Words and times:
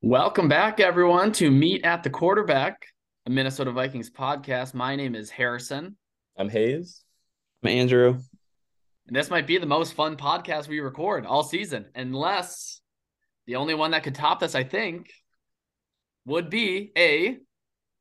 Welcome 0.00 0.48
back, 0.48 0.80
everyone, 0.80 1.32
to 1.32 1.50
Meet 1.50 1.84
at 1.84 2.02
the 2.02 2.08
Quarterback, 2.08 2.86
a 3.26 3.30
Minnesota 3.30 3.72
Vikings 3.72 4.08
podcast. 4.10 4.72
My 4.72 4.96
name 4.96 5.14
is 5.14 5.28
Harrison. 5.28 5.98
I'm 6.38 6.48
Hayes. 6.48 7.04
I'm 7.62 7.68
Andrew. 7.68 8.18
And 9.06 9.14
this 9.14 9.28
might 9.28 9.46
be 9.46 9.58
the 9.58 9.66
most 9.66 9.92
fun 9.92 10.16
podcast 10.16 10.66
we 10.66 10.80
record 10.80 11.26
all 11.26 11.42
season, 11.42 11.90
unless 11.94 12.80
the 13.46 13.56
only 13.56 13.74
one 13.74 13.90
that 13.90 14.02
could 14.02 14.14
top 14.14 14.40
this, 14.40 14.54
I 14.54 14.64
think, 14.64 15.10
would 16.24 16.48
be 16.48 16.90
a 16.96 17.36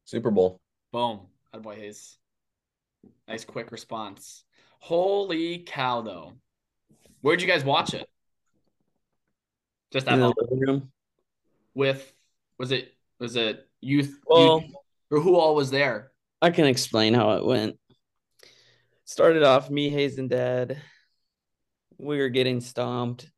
Super 0.05 0.31
Bowl. 0.31 0.61
Boom. 0.93 1.27
Attaboy 1.53 1.75
Hayes. 1.75 2.17
Nice 3.27 3.43
quick 3.43 3.71
response. 3.71 4.43
Holy 4.79 5.59
cow, 5.59 6.01
though. 6.01 6.33
Where'd 7.21 7.41
you 7.41 7.47
guys 7.47 7.63
watch 7.63 7.93
it? 7.93 8.07
Just 9.91 10.07
at 10.07 10.13
In 10.13 10.19
the 10.21 10.33
living 10.41 10.59
room. 10.59 10.91
with 11.73 12.11
was 12.57 12.71
it 12.71 12.93
was 13.19 13.35
it 13.35 13.67
youth, 13.81 14.19
Well, 14.25 14.61
youth 14.61 14.71
or 15.11 15.19
who 15.19 15.35
all 15.35 15.55
was 15.55 15.71
there? 15.71 16.11
I 16.41 16.51
can 16.51 16.65
explain 16.65 17.13
how 17.13 17.31
it 17.37 17.45
went. 17.45 17.77
Started 19.05 19.43
off 19.43 19.69
me, 19.69 19.89
Hayes, 19.89 20.17
and 20.19 20.29
Dad. 20.29 20.81
We 21.97 22.17
were 22.19 22.29
getting 22.29 22.61
stomped. 22.61 23.29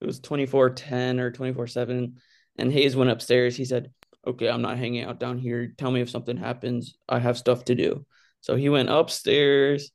It 0.00 0.06
was 0.06 0.20
24 0.20 0.70
10 0.70 1.20
or 1.20 1.30
24 1.30 1.66
7. 1.66 2.16
And 2.56 2.72
Hayes 2.72 2.96
went 2.96 3.10
upstairs. 3.10 3.56
He 3.56 3.64
said, 3.64 3.90
Okay, 4.26 4.48
I'm 4.48 4.62
not 4.62 4.78
hanging 4.78 5.04
out 5.04 5.20
down 5.20 5.38
here. 5.38 5.72
Tell 5.78 5.90
me 5.90 6.00
if 6.00 6.10
something 6.10 6.36
happens. 6.36 6.96
I 7.08 7.18
have 7.18 7.38
stuff 7.38 7.64
to 7.66 7.74
do. 7.74 8.04
So 8.44 8.56
he 8.56 8.68
went 8.68 8.90
upstairs, 8.90 9.90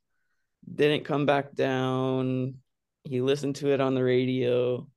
didn't 0.74 1.06
come 1.06 1.28
back 1.28 1.54
down. 1.54 2.56
He 3.04 3.22
listened 3.22 3.58
to 3.58 3.72
it 3.72 3.80
on 3.80 3.94
the 3.94 4.04
radio. 4.04 4.88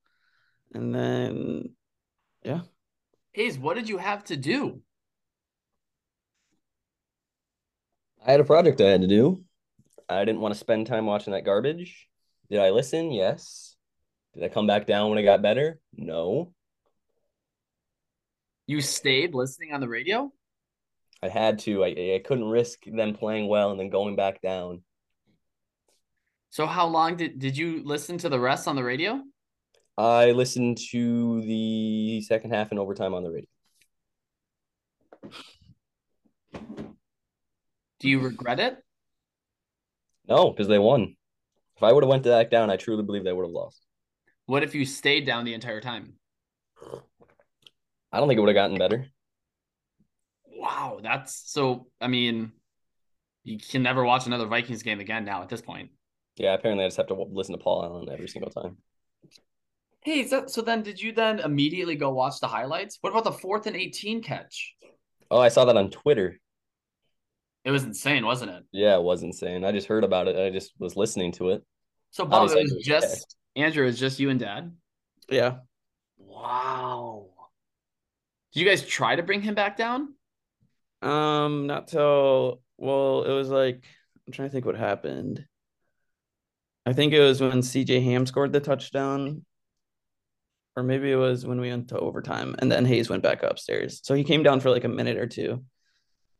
And 0.73 0.95
then, 0.95 1.75
yeah, 2.43 2.63
Hayes, 3.35 3.59
what 3.59 3.75
did 3.75 3.91
you 3.91 3.99
have 3.99 4.25
to 4.25 4.39
do? 4.39 4.81
I 8.27 8.31
had 8.31 8.41
a 8.41 8.45
project 8.45 8.81
I 8.81 8.89
had 8.89 9.03
to 9.03 9.07
do. 9.07 9.45
I 10.09 10.25
didn't 10.25 10.41
want 10.41 10.55
to 10.55 10.59
spend 10.59 10.87
time 10.87 11.05
watching 11.05 11.35
that 11.35 11.45
garbage. 11.45 12.09
Did 12.49 12.61
I 12.61 12.71
listen? 12.71 13.13
Yes. 13.13 13.77
Did 14.33 14.45
I 14.45 14.49
come 14.49 14.67
back 14.67 14.87
down 14.87 15.11
when 15.11 15.19
it 15.19 15.25
got 15.25 15.43
better? 15.43 15.79
No. 15.95 16.55
You 18.67 18.81
stayed 18.81 19.35
listening 19.35 19.75
on 19.75 19.83
the 19.83 19.91
radio? 19.91 20.33
I 21.23 21.29
had 21.29 21.61
to. 21.61 21.85
I, 21.85 21.89
I 21.89 22.23
couldn't 22.25 22.45
risk 22.45 22.85
them 22.85 23.15
playing 23.15 23.49
well 23.49 23.71
and 23.71 23.79
then 23.79 23.91
going 23.91 24.17
back 24.17 24.41
down. 24.41 24.83
So 26.51 26.67
how 26.67 26.87
long 26.87 27.17
did 27.17 27.39
did 27.39 27.57
you 27.57 27.83
listen 27.85 28.19
to 28.19 28.29
the 28.29 28.41
rest 28.41 28.69
on 28.69 28.77
the 28.77 28.85
radio? 28.85 29.23
I 29.97 30.33
listened 30.33 30.79
to 30.91 31.43
the 31.43 32.23
second 32.23 32.53
half 32.53 32.71
and 32.71 32.81
overtime 32.81 33.15
on 33.15 33.23
the 33.23 33.31
radio. 33.31 33.49
Do 38.01 38.09
you 38.09 38.21
regret 38.21 38.59
it? 38.59 38.79
No, 40.29 40.51
because 40.51 40.67
they 40.67 40.79
won. 40.79 41.15
If 41.77 41.83
I 41.83 41.93
would 41.93 42.03
have 42.03 42.11
went 42.11 42.25
back 42.25 42.51
down, 42.51 42.71
I 42.71 42.77
truly 42.77 43.03
believe 43.03 43.25
they 43.25 43.33
would 43.33 43.45
have 43.45 43.53
lost. 43.53 43.81
What 44.47 44.63
if 44.63 44.75
you 44.75 44.85
stayed 44.85 45.25
down 45.25 45.45
the 45.45 45.55
entire 45.55 45.81
time? 45.81 46.15
I 48.11 48.19
don't 48.19 48.29
think 48.29 48.39
it 48.39 48.41
would 48.41 48.49
have 48.49 48.55
gotten 48.55 48.79
better. 48.79 49.07
Wow, 50.63 51.01
that's 51.03 51.51
so 51.51 51.89
I 52.01 52.07
mean, 52.07 52.53
you 53.43 53.59
can 53.59 53.83
never 53.83 54.05
watch 54.05 54.27
another 54.27 54.47
Vikings 54.47 54.85
game 54.85 55.01
again 55.01 55.25
now 55.25 55.43
at 55.43 55.49
this 55.49 55.61
point. 55.61 55.91
Yeah, 56.37 56.55
apparently 56.55 56.85
I 56.85 56.87
just 56.87 56.99
have 56.99 57.09
to 57.09 57.15
listen 57.15 57.59
to 57.59 57.63
Paul 57.63 57.83
Allen 57.85 58.09
every 58.09 58.29
single 58.29 58.53
time. 58.53 58.77
Hey, 60.05 60.27
so, 60.27 60.47
so 60.47 60.63
then 60.63 60.83
did 60.83 61.03
you 61.03 61.13
then 61.13 61.41
immediately 61.41 61.97
go 61.97 62.11
watch 62.11 62.39
the 62.41 62.47
highlights? 62.47 62.99
What 63.01 63.11
about 63.11 63.25
the 63.25 63.33
fourth 63.33 63.67
and 63.67 63.77
18 63.77 64.23
catch? 64.23 64.75
Oh, 65.33 65.41
I 65.41 65.49
saw 65.49 65.65
that 65.65 65.77
on 65.77 65.91
Twitter. 65.91 66.41
It 67.65 67.73
was 67.73 67.83
insane, 67.83 68.25
wasn't 68.25 68.53
it? 68.53 68.65
Yeah, 68.73 68.97
it 68.97 69.03
was 69.03 69.23
insane. 69.25 69.65
I 69.65 69.73
just 69.73 69.89
heard 69.89 70.05
about 70.05 70.29
it. 70.29 70.37
I 70.37 70.51
just 70.51 70.73
was 70.79 70.97
listening 70.97 71.33
to 71.33 71.51
it. 71.51 71.65
So 72.13 72.25
Bob, 72.25 72.51
it 72.51 72.53
Obviously, 72.53 72.63
it 72.63 72.75
was 72.77 72.85
just 72.85 73.37
Andrew, 73.57 73.83
it 73.83 73.87
was 73.87 73.99
just 73.99 74.21
you 74.21 74.31
and 74.31 74.39
dad. 74.39 74.73
yeah. 75.29 75.57
Wow. 76.19 77.27
Did 78.53 78.61
you 78.61 78.67
guys 78.67 78.87
try 78.87 79.17
to 79.17 79.23
bring 79.23 79.43
him 79.43 79.55
back 79.55 79.77
down? 79.77 80.15
Um, 81.03 81.67
not 81.67 81.89
till 81.89 82.63
well, 82.79 83.25
it 83.25 83.33
was 83.33 83.49
like 83.49 83.85
I'm 84.27 84.33
trying 84.33 84.49
to 84.49 84.53
think 84.53 84.65
what 84.65 84.77
happened. 84.77 85.45
I 86.87 86.93
think 86.93 87.13
it 87.13 87.21
was 87.21 87.41
when 87.41 87.61
CJ 87.63 88.03
Ham 88.05 88.27
scored 88.27 88.53
the 88.53 88.61
touchdown, 88.61 89.45
or 90.77 90.83
maybe 90.83 91.11
it 91.11 91.17
was 91.17 91.45
when 91.47 91.61
we 91.61 91.71
went 91.71 91.89
to 91.89 91.99
overtime, 91.99 92.57
and 92.59 92.71
then 92.71 92.85
Hayes 92.85 93.11
went 93.11 93.23
back 93.23 93.43
upstairs. 93.43 94.01
So 94.03 94.15
he 94.15 94.25
came 94.25 94.43
down 94.43 94.61
for 94.61 94.71
like 94.71 94.85
a 94.85 94.89
minute 94.89 95.17
or 95.19 95.27
two. 95.27 95.65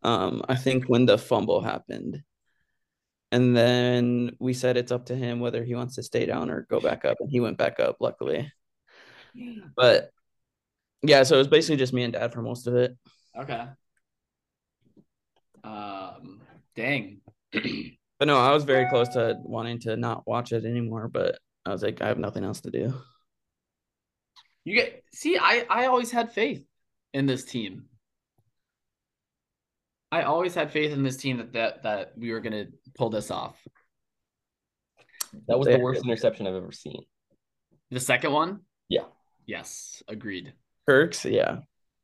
Um, 0.03 0.43
I 0.49 0.57
think 0.57 0.85
when 0.87 1.07
the 1.07 1.19
fumble 1.19 1.61
happened, 1.61 2.23
and 3.31 3.57
then 3.57 4.37
we 4.41 4.53
said 4.53 4.77
it's 4.77 4.93
up 4.93 5.07
to 5.07 5.17
him 5.17 5.41
whether 5.41 5.65
he 5.65 5.75
wants 5.75 5.95
to 5.97 6.03
stay 6.03 6.27
down 6.27 6.51
or 6.51 6.67
go 6.69 6.81
back 6.81 7.05
up, 7.05 7.19
and 7.21 7.31
he 7.31 7.41
went 7.41 7.59
back 7.59 7.81
up, 7.81 7.97
luckily. 8.01 8.53
But 9.77 10.11
yeah, 11.03 11.23
so 11.23 11.37
it 11.37 11.39
was 11.39 11.49
basically 11.49 11.77
just 11.77 11.93
me 11.93 12.03
and 12.03 12.13
Dad 12.13 12.33
for 12.33 12.43
most 12.43 12.67
of 12.67 12.77
it. 12.77 12.97
Okay. 13.37 13.67
Um, 15.65 16.41
dang. 16.77 17.21
But 18.19 18.29
no, 18.29 18.39
I 18.39 18.53
was 18.55 18.63
very 18.63 18.89
close 18.89 19.09
to 19.15 19.35
wanting 19.43 19.81
to 19.81 19.97
not 19.97 20.25
watch 20.29 20.53
it 20.53 20.65
anymore, 20.65 21.09
but 21.09 21.41
I 21.67 21.71
was 21.73 21.83
like, 21.83 22.01
I 22.01 22.07
have 22.07 22.19
nothing 22.19 22.45
else 22.45 22.61
to 22.61 22.71
do. 22.71 22.95
You 24.65 24.77
get 24.77 25.03
see, 25.13 25.37
I 25.39 25.67
I 25.69 25.87
always 25.87 26.13
had 26.13 26.31
faith 26.33 26.65
in 27.13 27.27
this 27.27 27.45
team. 27.45 27.87
I 30.13 30.23
always 30.23 30.55
had 30.55 30.71
faith 30.71 30.93
in 30.93 31.03
this 31.03 31.17
team 31.17 31.39
that 31.39 31.53
that, 31.55 31.83
that 31.83 32.13
we 32.17 32.31
were 32.31 32.39
gonna 32.39 32.67
pull 32.95 33.11
this 33.11 33.33
off. 33.33 33.57
That 35.49 35.59
was 35.59 35.67
Yeah. 35.67 35.79
the 35.79 35.83
worst 35.83 36.05
interception 36.05 36.47
I've 36.47 36.55
ever 36.55 36.71
seen. 36.71 37.03
The 37.91 37.99
second 37.99 38.31
one? 38.31 38.61
Yeah. 38.89 39.07
Yes, 39.47 40.01
agreed. 40.07 40.53
Kirks, 40.89 41.25
yeah. 41.25 41.63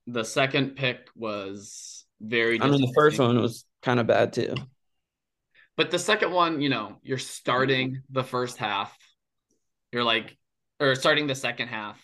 The 0.09 0.25
second 0.25 0.75
pick 0.75 1.09
was 1.15 2.07
very 2.21 2.61
I 2.61 2.69
mean, 2.69 2.81
the 2.81 2.93
first 2.95 3.19
one 3.19 3.41
was 3.41 3.65
kind 3.83 4.01
of 4.01 4.07
bad 4.07 4.33
too. 4.33 4.55
But 5.77 5.91
the 5.91 5.99
second 5.99 6.33
one, 6.33 6.61
you 6.61 6.69
know, 6.69 6.99
you're 7.03 7.19
starting 7.19 8.03
the 8.11 8.25
first 8.25 8.57
half. 8.57 8.97
You're 9.93 10.05
like, 10.05 10.37
or 10.81 10.95
starting 10.97 11.29
the 11.29 11.37
second 11.37 11.69
half. 11.69 12.03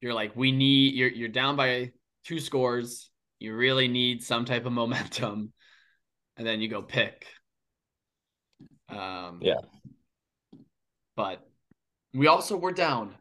You're 0.00 0.14
like, 0.14 0.36
we 0.36 0.52
need. 0.52 0.94
You're 0.94 1.10
you're 1.10 1.28
down 1.28 1.56
by 1.56 1.90
two 2.24 2.38
scores. 2.38 3.10
You 3.38 3.56
really 3.56 3.88
need 3.88 4.22
some 4.22 4.44
type 4.44 4.66
of 4.66 4.72
momentum, 4.82 5.52
and 6.36 6.46
then 6.46 6.60
you 6.60 6.68
go 6.68 6.82
pick. 6.82 7.26
Um, 8.88 9.40
Yeah. 9.42 9.60
But 11.16 11.44
we 12.14 12.28
also 12.28 12.56
were 12.56 12.72
down 12.72 13.14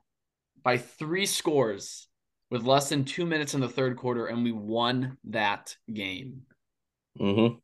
by 0.64 0.78
three 0.78 1.26
scores 1.26 2.08
with 2.50 2.64
less 2.64 2.90
than 2.90 3.06
two 3.06 3.26
minutes 3.26 3.54
in 3.54 3.62
the 3.62 3.70
third 3.70 3.98
quarter, 3.98 4.28
and 4.28 4.44
we 4.44 4.52
won 4.52 5.18
that 5.26 5.76
game. 5.92 6.44
Mm-hmm. 7.20 7.56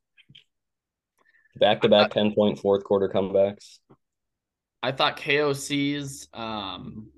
Back 1.59 1.81
to 1.81 1.89
back 1.89 2.11
10 2.11 2.33
point 2.33 2.59
fourth 2.59 2.83
quarter 2.83 3.09
comebacks. 3.09 3.79
I 4.83 4.91
thought 4.91 5.17
KOC's 5.17 6.27
um, 6.33 7.09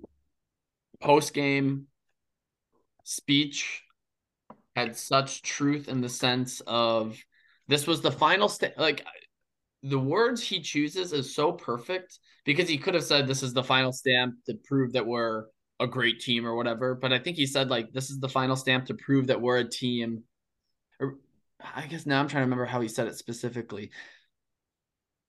post 1.01 1.33
game 1.33 1.87
speech 3.03 3.83
had 4.75 4.95
such 4.95 5.41
truth 5.41 5.89
in 5.89 6.01
the 6.01 6.09
sense 6.09 6.61
of 6.67 7.17
this 7.67 7.87
was 7.87 8.01
the 8.01 8.11
final 8.11 8.47
sta- 8.47 8.73
like 8.77 9.03
the 9.83 9.99
words 9.99 10.41
he 10.41 10.61
chooses 10.61 11.13
is 11.13 11.33
so 11.33 11.51
perfect 11.51 12.19
because 12.45 12.69
he 12.69 12.77
could 12.77 12.93
have 12.93 13.03
said 13.03 13.27
this 13.27 13.43
is 13.43 13.53
the 13.53 13.63
final 13.63 13.91
stamp 13.91 14.35
to 14.45 14.53
prove 14.65 14.93
that 14.93 15.05
we're 15.05 15.45
a 15.79 15.87
great 15.87 16.19
team 16.19 16.45
or 16.45 16.55
whatever 16.55 16.95
but 16.95 17.13
i 17.13 17.19
think 17.19 17.37
he 17.37 17.45
said 17.45 17.69
like 17.69 17.91
this 17.93 18.09
is 18.09 18.19
the 18.19 18.29
final 18.29 18.55
stamp 18.55 18.85
to 18.85 18.93
prove 18.95 19.27
that 19.27 19.41
we're 19.41 19.57
a 19.57 19.69
team 19.69 20.23
or 20.99 21.17
i 21.75 21.85
guess 21.85 22.05
now 22.05 22.19
i'm 22.19 22.27
trying 22.27 22.41
to 22.41 22.45
remember 22.45 22.65
how 22.65 22.81
he 22.81 22.87
said 22.87 23.07
it 23.07 23.15
specifically 23.15 23.91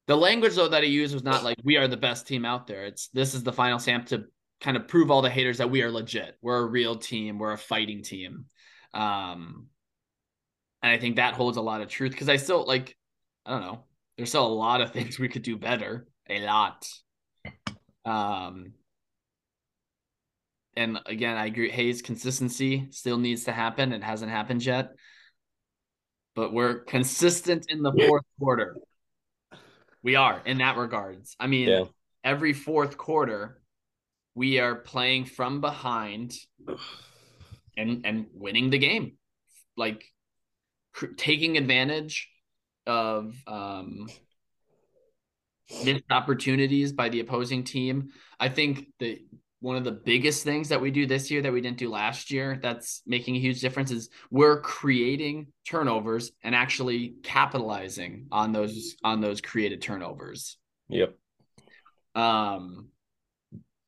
the 0.08 0.16
language 0.16 0.54
though 0.54 0.68
that 0.68 0.82
he 0.82 0.88
used 0.88 1.12
was 1.12 1.22
not 1.22 1.44
like 1.44 1.58
we 1.62 1.76
are 1.76 1.86
the 1.86 1.96
best 1.96 2.26
team 2.26 2.46
out 2.46 2.66
there. 2.66 2.86
It's 2.86 3.08
this 3.08 3.34
is 3.34 3.42
the 3.42 3.52
final 3.52 3.78
stamp 3.78 4.06
to 4.06 4.24
kind 4.58 4.76
of 4.76 4.88
prove 4.88 5.10
all 5.10 5.20
the 5.20 5.30
haters 5.30 5.58
that 5.58 5.70
we 5.70 5.82
are 5.82 5.90
legit. 5.90 6.36
We're 6.40 6.62
a 6.62 6.66
real 6.66 6.96
team. 6.96 7.38
We're 7.38 7.52
a 7.52 7.58
fighting 7.58 8.02
team. 8.02 8.46
Um, 8.94 9.66
and 10.82 10.92
I 10.92 10.98
think 10.98 11.16
that 11.16 11.34
holds 11.34 11.58
a 11.58 11.62
lot 11.62 11.82
of 11.82 11.88
truth 11.88 12.12
because 12.12 12.30
I 12.30 12.36
still 12.36 12.66
like, 12.66 12.96
I 13.44 13.50
don't 13.50 13.60
know, 13.60 13.84
there's 14.16 14.30
still 14.30 14.46
a 14.46 14.48
lot 14.48 14.80
of 14.80 14.92
things 14.92 15.18
we 15.18 15.28
could 15.28 15.42
do 15.42 15.58
better. 15.58 16.06
A 16.30 16.40
lot. 16.40 16.88
Um, 18.06 18.72
and 20.78 21.00
again, 21.06 21.36
I 21.36 21.46
agree. 21.46 21.70
Hayes 21.70 22.02
consistency 22.02 22.86
still 22.90 23.18
needs 23.18 23.44
to 23.44 23.52
happen. 23.52 23.92
It 23.92 24.04
hasn't 24.04 24.30
happened 24.30 24.64
yet, 24.64 24.92
but 26.36 26.52
we're 26.52 26.84
consistent 26.84 27.66
in 27.68 27.82
the 27.82 27.92
fourth 27.92 28.24
quarter. 28.38 28.76
We 30.04 30.14
are 30.14 30.40
in 30.46 30.58
that 30.58 30.76
regards. 30.76 31.34
I 31.40 31.48
mean, 31.48 31.68
Yeah. 31.68 31.84
every 32.22 32.52
fourth 32.52 32.96
quarter, 32.96 33.60
we 34.36 34.60
are 34.60 34.76
playing 34.76 35.24
from 35.24 35.60
behind 35.60 36.34
and 37.76 38.06
and 38.06 38.26
winning 38.32 38.70
the 38.70 38.78
game, 38.78 39.18
like 39.76 40.04
cr- 40.92 41.14
taking 41.16 41.56
advantage 41.58 42.30
of 42.86 43.34
um, 43.48 44.06
missed 45.84 46.04
opportunities 46.08 46.92
by 46.92 47.08
the 47.08 47.18
opposing 47.18 47.64
team. 47.64 48.10
I 48.38 48.48
think 48.48 48.86
that 49.00 49.18
one 49.60 49.76
of 49.76 49.84
the 49.84 49.90
biggest 49.92 50.44
things 50.44 50.68
that 50.68 50.80
we 50.80 50.90
do 50.90 51.06
this 51.06 51.30
year 51.30 51.42
that 51.42 51.52
we 51.52 51.60
didn't 51.60 51.78
do 51.78 51.90
last 51.90 52.30
year 52.30 52.58
that's 52.62 53.02
making 53.06 53.34
a 53.34 53.40
huge 53.40 53.60
difference 53.60 53.90
is 53.90 54.08
we're 54.30 54.60
creating 54.60 55.48
turnovers 55.66 56.30
and 56.44 56.54
actually 56.54 57.14
capitalizing 57.24 58.26
on 58.30 58.52
those 58.52 58.94
on 59.02 59.20
those 59.20 59.40
created 59.40 59.82
turnovers. 59.82 60.56
Yep. 60.88 61.16
Um, 62.14 62.88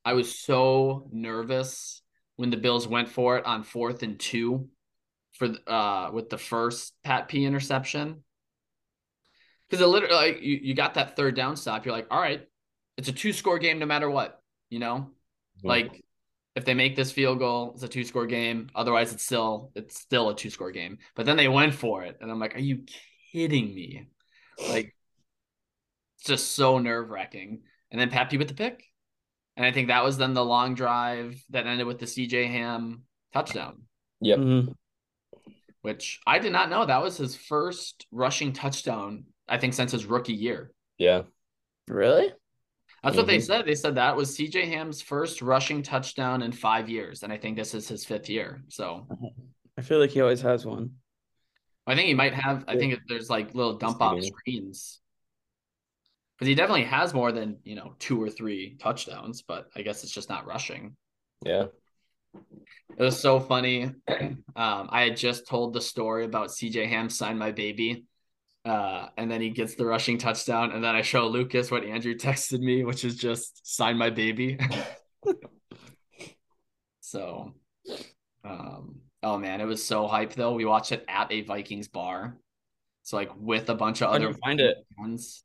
I 0.05 0.15
was 0.15 0.37
so 0.37 1.09
nervous 1.13 2.03
when 2.37 2.51
the 2.51 2.57
Bills 2.57 2.89
went 2.89 3.09
for 3.09 3.39
it 3.39 3.47
on 3.47 3.63
fourth 3.63 4.03
and 4.03 4.19
two 4.19 4.69
for 5.35 5.51
uh 5.69 6.11
with 6.13 6.31
the 6.31 6.39
first 6.39 6.95
Pat 7.05 7.29
P 7.29 7.45
interception. 7.45 8.25
Because 9.69 9.85
it 9.85 9.87
literally 9.87 10.15
like 10.15 10.43
you, 10.43 10.59
you 10.61 10.75
got 10.75 10.95
that 10.95 11.15
third 11.15 11.37
down 11.37 11.55
stop. 11.55 11.87
You're 11.87 11.95
like, 11.95 12.09
all 12.11 12.21
right, 12.21 12.45
it's 12.97 13.09
a 13.09 13.13
two 13.13 13.33
score 13.33 13.61
game 13.61 13.79
no 13.79 13.87
matter 13.87 14.11
what, 14.11 14.43
you 14.69 14.81
know? 14.81 15.11
Mhm. 15.63 15.69
Like 15.69 16.05
if 16.57 16.65
they 16.65 16.75
make 16.75 16.97
this 16.97 17.13
field 17.13 17.39
goal, 17.39 17.73
it's 17.75 17.83
a 17.83 17.89
two 17.89 18.05
score 18.05 18.27
game. 18.27 18.71
Otherwise, 18.75 19.13
it's 19.13 19.25
still 19.25 19.71
it's 19.75 19.99
still 20.01 20.31
a 20.31 20.37
two 20.37 20.51
score 20.51 20.73
game. 20.73 20.99
But 21.15 21.27
then 21.27 21.37
they 21.37 21.49
went 21.49 21.75
for 21.75 22.03
it, 22.05 22.19
and 22.21 22.31
I'm 22.31 22.39
like, 22.41 22.57
are 22.57 22.61
you 22.61 22.85
kidding 23.33 23.75
me? 23.75 24.09
Like, 24.69 24.95
it's 26.19 26.27
just 26.27 26.53
so 26.53 26.79
nerve 26.79 27.11
wracking. 27.11 27.63
And 27.91 28.01
then 28.01 28.11
Pat 28.11 28.31
P 28.31 28.37
with 28.37 28.49
the 28.49 28.55
pick, 28.55 28.85
and 29.57 29.65
I 29.67 29.73
think 29.73 29.89
that 29.89 30.05
was 30.05 30.17
then 30.19 30.35
the 30.35 30.45
long 30.45 30.75
drive 30.75 31.43
that 31.51 31.67
ended 31.67 31.87
with 31.87 31.99
the 31.99 32.07
CJ 32.07 32.47
Ham 32.49 33.03
touchdown, 33.33 33.83
Yep. 34.21 34.39
Mhm. 34.39 34.75
which 35.83 36.21
I 36.27 36.39
did 36.39 36.53
not 36.53 36.69
know 36.71 36.85
that 36.85 37.03
was 37.03 37.17
his 37.17 37.37
first 37.37 38.07
rushing 38.11 38.53
touchdown. 38.53 39.27
I 39.49 39.59
think 39.59 39.75
since 39.75 39.93
his 39.93 40.05
rookie 40.07 40.35
year. 40.35 40.73
Yeah. 40.99 41.23
Really? 41.89 42.33
That's 43.03 43.17
what 43.17 43.27
they 43.27 43.39
Mhm. 43.39 43.47
said. 43.47 43.65
They 43.67 43.75
said 43.75 43.95
that 43.95 44.15
was 44.17 44.35
CJ 44.35 44.67
Ham's 44.67 45.01
first 45.01 45.41
rushing 45.41 45.83
touchdown 45.83 46.43
in 46.43 46.53
five 46.53 46.89
years, 46.89 47.23
and 47.23 47.33
I 47.33 47.39
think 47.39 47.57
this 47.57 47.75
is 47.75 47.89
his 47.89 48.05
fifth 48.05 48.29
year. 48.29 48.63
So 48.69 49.07
I 49.79 49.83
feel 49.83 49.99
like 49.99 50.11
he 50.11 50.21
always 50.21 50.43
has 50.43 50.67
one. 50.67 50.99
I 51.87 51.95
think 51.95 52.09
he 52.09 52.15
might 52.15 52.35
have. 52.35 52.65
I 52.69 52.77
think 52.77 52.99
there's 53.09 53.31
like 53.31 53.55
little 53.55 53.79
dump 53.79 54.03
off 54.03 54.23
screens 54.23 55.01
because 56.37 56.47
he 56.49 56.55
definitely 56.55 56.85
has 56.85 57.15
more 57.15 57.33
than 57.33 57.59
you 57.65 57.75
know 57.75 57.95
two 57.99 58.23
or 58.23 58.29
three 58.29 58.77
touchdowns, 58.77 59.43
but 59.43 59.71
I 59.75 59.81
guess 59.83 60.05
it's 60.05 60.13
just 60.13 60.29
not 60.29 60.47
rushing. 60.47 60.97
Yeah. 61.45 61.67
It 62.35 63.03
was 63.03 63.19
so 63.19 63.41
funny. 63.41 63.93
Um, 64.57 64.89
I 64.91 65.03
had 65.03 65.17
just 65.17 65.47
told 65.47 65.73
the 65.73 65.81
story 65.81 66.25
about 66.27 66.51
CJ 66.51 66.87
Ham 66.89 67.09
signed 67.09 67.39
my 67.39 67.51
baby, 67.51 68.05
uh, 68.65 69.07
and 69.17 69.31
then 69.31 69.41
he 69.41 69.51
gets 69.51 69.75
the 69.75 69.87
rushing 69.87 70.19
touchdown, 70.19 70.73
and 70.73 70.85
then 70.85 70.95
I 70.95 71.03
show 71.03 71.27
Lucas 71.27 71.71
what 71.71 71.85
Andrew 71.85 72.15
texted 72.15 72.61
me, 72.61 72.85
which 72.85 73.05
is 73.05 73.17
just 73.17 73.67
sign 73.67 73.97
my 73.97 74.11
baby. 74.11 74.59
so, 77.01 77.55
um, 78.45 79.01
oh 79.23 79.39
man, 79.39 79.61
it 79.61 79.67
was 79.67 79.85
so 79.85 80.07
hype 80.07 80.35
though. 80.35 80.53
We 80.55 80.65
watched 80.65 80.93
it 80.93 81.05
at 81.09 81.33
a 81.33 81.43
Vikings 81.43 81.89
bar, 81.89 82.37
so 83.03 83.17
like 83.17 83.31
with 83.37 83.71
a 83.71 83.75
bunch 83.75 84.03
of 84.03 84.11
How'd 84.11 84.23
other 84.23 84.35
find 84.35 84.61
it? 84.61 84.77
fans. 84.99 85.43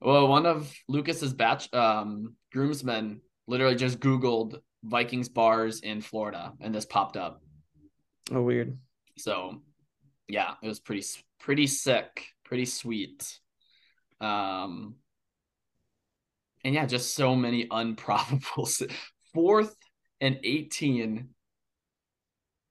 Well, 0.00 0.28
one 0.28 0.46
of 0.46 0.72
Lucas's 0.88 1.34
batch 1.34 1.72
um 1.74 2.34
groomsmen 2.52 3.20
literally 3.46 3.76
just 3.76 4.00
Googled 4.00 4.60
Vikings 4.82 5.28
bars 5.28 5.80
in 5.80 6.00
Florida, 6.00 6.54
and 6.60 6.74
this 6.74 6.86
popped 6.86 7.16
up. 7.16 7.42
Oh, 8.32 8.42
weird. 8.42 8.78
So, 9.18 9.60
yeah, 10.28 10.54
it 10.62 10.68
was 10.68 10.80
pretty 10.80 11.02
pretty 11.40 11.66
sick, 11.66 12.26
pretty 12.44 12.66
sweet. 12.66 13.38
Um, 14.20 14.96
and 16.64 16.74
yeah, 16.74 16.86
just 16.86 17.14
so 17.14 17.34
many 17.34 17.66
unprobable. 17.70 18.68
Fourth 19.34 19.74
and 20.20 20.38
eighteen, 20.44 21.30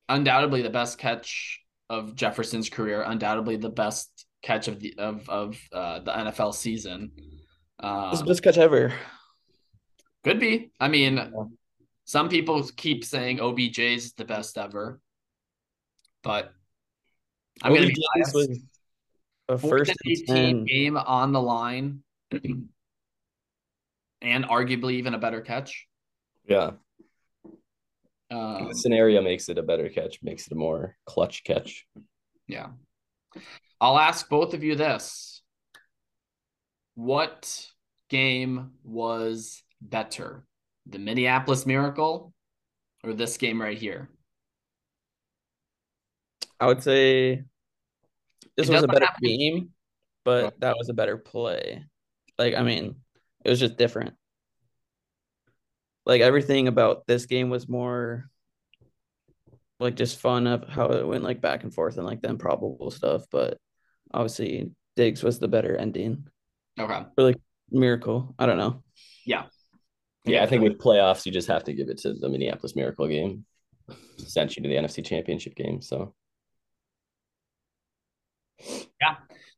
undoubtedly 0.07 0.61
the 0.61 0.69
best 0.69 0.97
catch 0.97 1.61
of 1.89 2.15
Jefferson's 2.15 2.69
career. 2.69 3.01
Undoubtedly 3.01 3.57
the 3.57 3.69
best 3.69 4.25
catch 4.43 4.67
of 4.67 4.79
the 4.79 4.93
of 4.97 5.27
of 5.29 5.57
uh, 5.73 5.99
the 5.99 6.11
NFL 6.11 6.53
season. 6.53 7.11
This 7.15 8.19
Um, 8.19 8.25
best 8.25 8.43
catch 8.43 8.57
ever. 8.57 8.93
could 10.23 10.39
be. 10.39 10.71
I 10.79 10.89
mean, 10.89 11.31
some 12.05 12.27
people 12.29 12.63
keep 12.75 13.05
saying 13.05 13.39
OBJ 13.39 13.79
is 13.79 14.13
the 14.13 14.25
best 14.25 14.57
ever, 14.57 14.99
but 16.23 16.53
I'm 17.61 17.73
gonna 17.73 17.87
be 17.87 17.93
OBJ's 17.93 18.07
biased. 18.15 18.33
was 18.33 18.59
a 19.49 19.57
first 19.57 19.91
and 20.05 20.17
and 20.27 20.29
18 20.29 20.35
10. 20.59 20.65
game 20.65 20.97
on 20.97 21.31
the 21.31 21.41
line, 21.41 22.03
and 22.31 22.69
arguably 24.21 24.93
even 24.93 25.13
a 25.13 25.19
better 25.19 25.41
catch. 25.41 25.87
Yeah. 26.47 26.71
Um, 28.31 28.67
the 28.67 28.75
scenario 28.75 29.21
makes 29.21 29.49
it 29.49 29.57
a 29.57 29.63
better 29.63 29.89
catch, 29.89 30.19
makes 30.21 30.45
it 30.45 30.53
a 30.53 30.55
more 30.55 30.95
clutch 31.05 31.43
catch. 31.43 31.85
yeah. 32.47 32.67
I'll 33.81 33.97
ask 33.97 34.27
both 34.29 34.53
of 34.53 34.63
you 34.63 34.75
this: 34.75 35.41
What 36.95 37.67
game 38.09 38.71
was 38.83 39.63
better, 39.81 40.45
the 40.85 40.99
Minneapolis 40.99 41.65
Miracle, 41.65 42.33
or 43.03 43.13
this 43.13 43.37
game 43.37 43.61
right 43.61 43.77
here? 43.77 44.09
I 46.59 46.67
would 46.67 46.83
say 46.83 47.43
this 48.57 48.69
It 48.69 48.73
was 48.73 48.83
a 48.83 48.87
better 48.87 49.05
have 49.05 49.21
game, 49.21 49.69
but 50.25 50.59
that 50.59 50.77
was 50.77 50.89
a 50.89 50.93
better 50.93 51.17
play. 51.17 51.85
Like, 52.37 52.55
I 52.55 52.63
mean, 52.63 52.95
it 53.43 53.49
was 53.49 53.59
just 53.59 53.77
different. 53.77 54.15
Like 56.05 56.21
everything 56.21 56.67
about 56.67 57.07
this 57.07 57.25
game 57.25 57.49
was 57.49 57.69
more 57.69 58.29
like 59.79 59.95
just 59.95 60.19
fun 60.19 60.47
of 60.47 60.67
how 60.67 60.87
it 60.87 61.07
went 61.07 61.23
like 61.23 61.41
back 61.41 61.63
and 61.63 61.73
forth 61.73 61.97
and 61.97 62.05
like 62.05 62.21
the 62.21 62.29
improbable 62.29 62.91
stuff. 62.91 63.23
But 63.31 63.57
obviously 64.13 64.71
Diggs 64.95 65.23
was 65.23 65.39
the 65.39 65.47
better 65.47 65.75
ending. 65.77 66.27
Okay. 66.79 67.03
Or 67.17 67.23
like 67.23 67.37
miracle. 67.71 68.35
I 68.37 68.45
don't 68.45 68.57
know. 68.57 68.83
Yeah. 69.25 69.45
Yeah, 70.25 70.43
I 70.43 70.47
think 70.47 70.63
with 70.63 70.79
playoffs, 70.79 71.25
you 71.25 71.31
just 71.31 71.47
have 71.47 71.63
to 71.63 71.73
give 71.73 71.89
it 71.89 71.99
to 71.99 72.13
the 72.13 72.29
Minneapolis 72.29 72.75
Miracle 72.75 73.07
game. 73.07 73.45
Sent 74.17 74.55
you 74.55 74.63
to 74.63 74.69
the 74.69 74.75
NFC 74.75 75.03
Championship 75.03 75.55
game, 75.55 75.81
so 75.81 76.13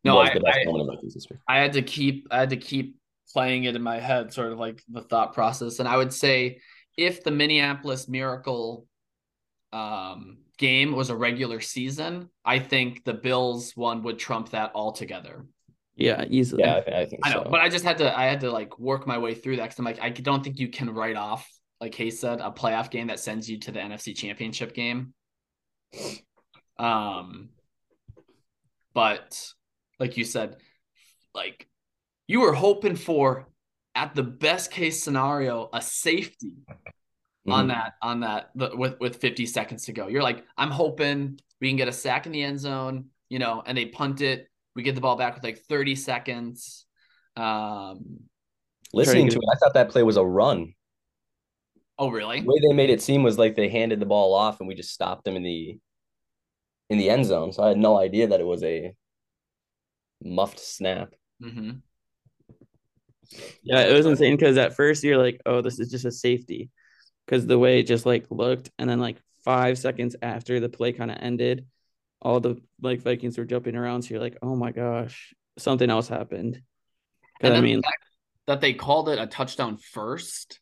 No, 0.03 0.17
I, 0.17 0.29
I, 0.29 0.65
moment 0.65 0.89
of 0.89 0.95
Vikings 0.95 1.13
history. 1.13 1.37
I 1.47 1.59
had 1.59 1.73
to 1.73 1.81
keep 1.81 2.27
I 2.31 2.39
had 2.39 2.49
to 2.49 2.57
keep 2.57 2.97
playing 3.31 3.65
it 3.65 3.75
in 3.75 3.81
my 3.81 3.99
head, 3.99 4.33
sort 4.33 4.51
of 4.51 4.59
like 4.59 4.83
the 4.89 5.01
thought 5.01 5.33
process. 5.33 5.79
And 5.79 5.87
I 5.87 5.97
would 5.97 6.13
say 6.13 6.59
if 6.97 7.23
the 7.23 7.31
Minneapolis 7.31 8.07
Miracle 8.07 8.87
um, 9.71 10.39
game 10.57 10.95
was 10.95 11.09
a 11.09 11.15
regular 11.15 11.61
season, 11.61 12.29
I 12.43 12.59
think 12.59 13.03
the 13.03 13.13
Bills 13.13 13.73
one 13.75 14.03
would 14.03 14.17
trump 14.17 14.49
that 14.51 14.71
altogether. 14.73 15.45
Yeah, 15.95 16.25
easily. 16.27 16.63
Yeah, 16.63 16.81
I, 16.87 17.01
I 17.01 17.05
think 17.05 17.21
I 17.23 17.33
know, 17.33 17.43
so. 17.43 17.49
but 17.51 17.59
I 17.59 17.69
just 17.69 17.85
had 17.85 17.99
to 17.99 18.17
I 18.17 18.25
had 18.25 18.39
to 18.41 18.51
like 18.51 18.79
work 18.79 19.05
my 19.05 19.19
way 19.19 19.35
through 19.35 19.57
that 19.57 19.63
because 19.63 19.79
I'm 19.79 19.85
like 19.85 20.01
I 20.01 20.09
don't 20.09 20.43
think 20.43 20.59
you 20.59 20.69
can 20.69 20.89
write 20.89 21.15
off 21.15 21.47
like 21.79 21.93
Hayes 21.95 22.19
said 22.19 22.39
a 22.41 22.51
playoff 22.51 22.89
game 22.89 23.07
that 23.07 23.19
sends 23.19 23.49
you 23.49 23.59
to 23.59 23.71
the 23.71 23.79
NFC 23.79 24.15
Championship 24.15 24.73
game. 24.73 25.13
Um, 26.79 27.49
but 28.93 29.53
like 29.99 30.17
you 30.17 30.23
said, 30.25 30.57
like 31.33 31.67
you 32.27 32.41
were 32.41 32.53
hoping 32.53 32.95
for 32.95 33.47
at 33.95 34.15
the 34.15 34.23
best 34.23 34.71
case 34.71 35.03
scenario 35.03 35.69
a 35.73 35.81
safety 35.81 36.51
on 37.47 37.65
Mhm. 37.65 37.69
that 37.69 37.93
on 38.01 38.19
that 38.21 38.51
the, 38.55 38.71
with 38.75 38.99
with 38.99 39.17
50 39.17 39.45
seconds 39.45 39.85
to 39.85 39.93
go. 39.93 40.07
You're 40.07 40.23
like, 40.23 40.45
I'm 40.57 40.71
hoping 40.71 41.39
we 41.59 41.67
can 41.69 41.77
get 41.77 41.87
a 41.87 41.91
sack 41.93 42.25
in 42.25 42.31
the 42.31 42.43
end 42.43 42.59
zone, 42.59 43.05
you 43.29 43.39
know, 43.39 43.63
and 43.65 43.77
they 43.77 43.85
punt 43.87 44.21
it. 44.21 44.47
We 44.75 44.83
get 44.83 44.95
the 44.95 45.01
ball 45.01 45.15
back 45.17 45.35
with 45.35 45.43
like 45.43 45.59
30 45.59 45.95
seconds. 45.95 46.85
Um, 47.35 48.21
Listening 48.93 49.27
to 49.27 49.35
to 49.35 49.39
it, 49.39 49.45
I 49.51 49.57
thought 49.57 49.73
that 49.75 49.89
play 49.89 50.03
was 50.03 50.17
a 50.17 50.23
run. 50.25 50.73
oh 51.97 52.09
really? 52.09 52.41
The 52.41 52.47
way 52.47 52.59
they 52.67 52.73
made 52.73 52.89
it 52.89 53.01
seem 53.01 53.23
was 53.23 53.37
like 53.37 53.55
they 53.55 53.69
handed 53.69 53.99
the 53.99 54.05
ball 54.05 54.33
off 54.33 54.59
and 54.59 54.67
we 54.67 54.75
just 54.75 54.91
stopped 54.91 55.23
them 55.23 55.35
in 55.35 55.43
the 55.43 55.79
in 56.91 56.97
the 56.97 57.09
end 57.09 57.25
zone. 57.25 57.53
So 57.53 57.63
I 57.63 57.69
had 57.69 57.77
no 57.77 57.97
idea 57.97 58.27
that 58.27 58.41
it 58.41 58.45
was 58.45 58.61
a 58.63 58.93
muffed 60.21 60.59
snap. 60.59 61.15
Mm-hmm. 61.41 61.77
Yeah, 63.63 63.83
it 63.83 63.93
was 63.93 64.05
insane 64.05 64.35
because 64.35 64.57
at 64.57 64.75
first 64.75 65.01
you're 65.01 65.17
like, 65.17 65.39
oh, 65.45 65.61
this 65.61 65.79
is 65.79 65.89
just 65.89 66.03
a 66.03 66.11
safety. 66.11 66.69
Because 67.25 67.47
the 67.47 67.57
way 67.57 67.79
it 67.79 67.87
just 67.87 68.05
like 68.05 68.25
looked, 68.29 68.71
and 68.77 68.89
then 68.89 68.99
like 68.99 69.15
five 69.45 69.77
seconds 69.77 70.17
after 70.21 70.59
the 70.59 70.67
play 70.67 70.91
kind 70.91 71.09
of 71.09 71.17
ended, 71.21 71.65
all 72.21 72.41
the 72.41 72.61
like 72.81 73.03
Vikings 73.03 73.37
were 73.37 73.45
jumping 73.45 73.77
around. 73.77 74.01
So 74.01 74.09
you're 74.09 74.19
like, 74.19 74.37
oh 74.41 74.57
my 74.57 74.73
gosh, 74.73 75.33
something 75.57 75.89
else 75.89 76.09
happened. 76.09 76.61
And 77.39 77.53
I 77.53 77.61
mean, 77.61 77.77
the 77.77 77.83
fact 77.83 78.05
that 78.47 78.59
they 78.59 78.73
called 78.73 79.07
it 79.07 79.17
a 79.17 79.27
touchdown 79.27 79.77
first, 79.77 80.59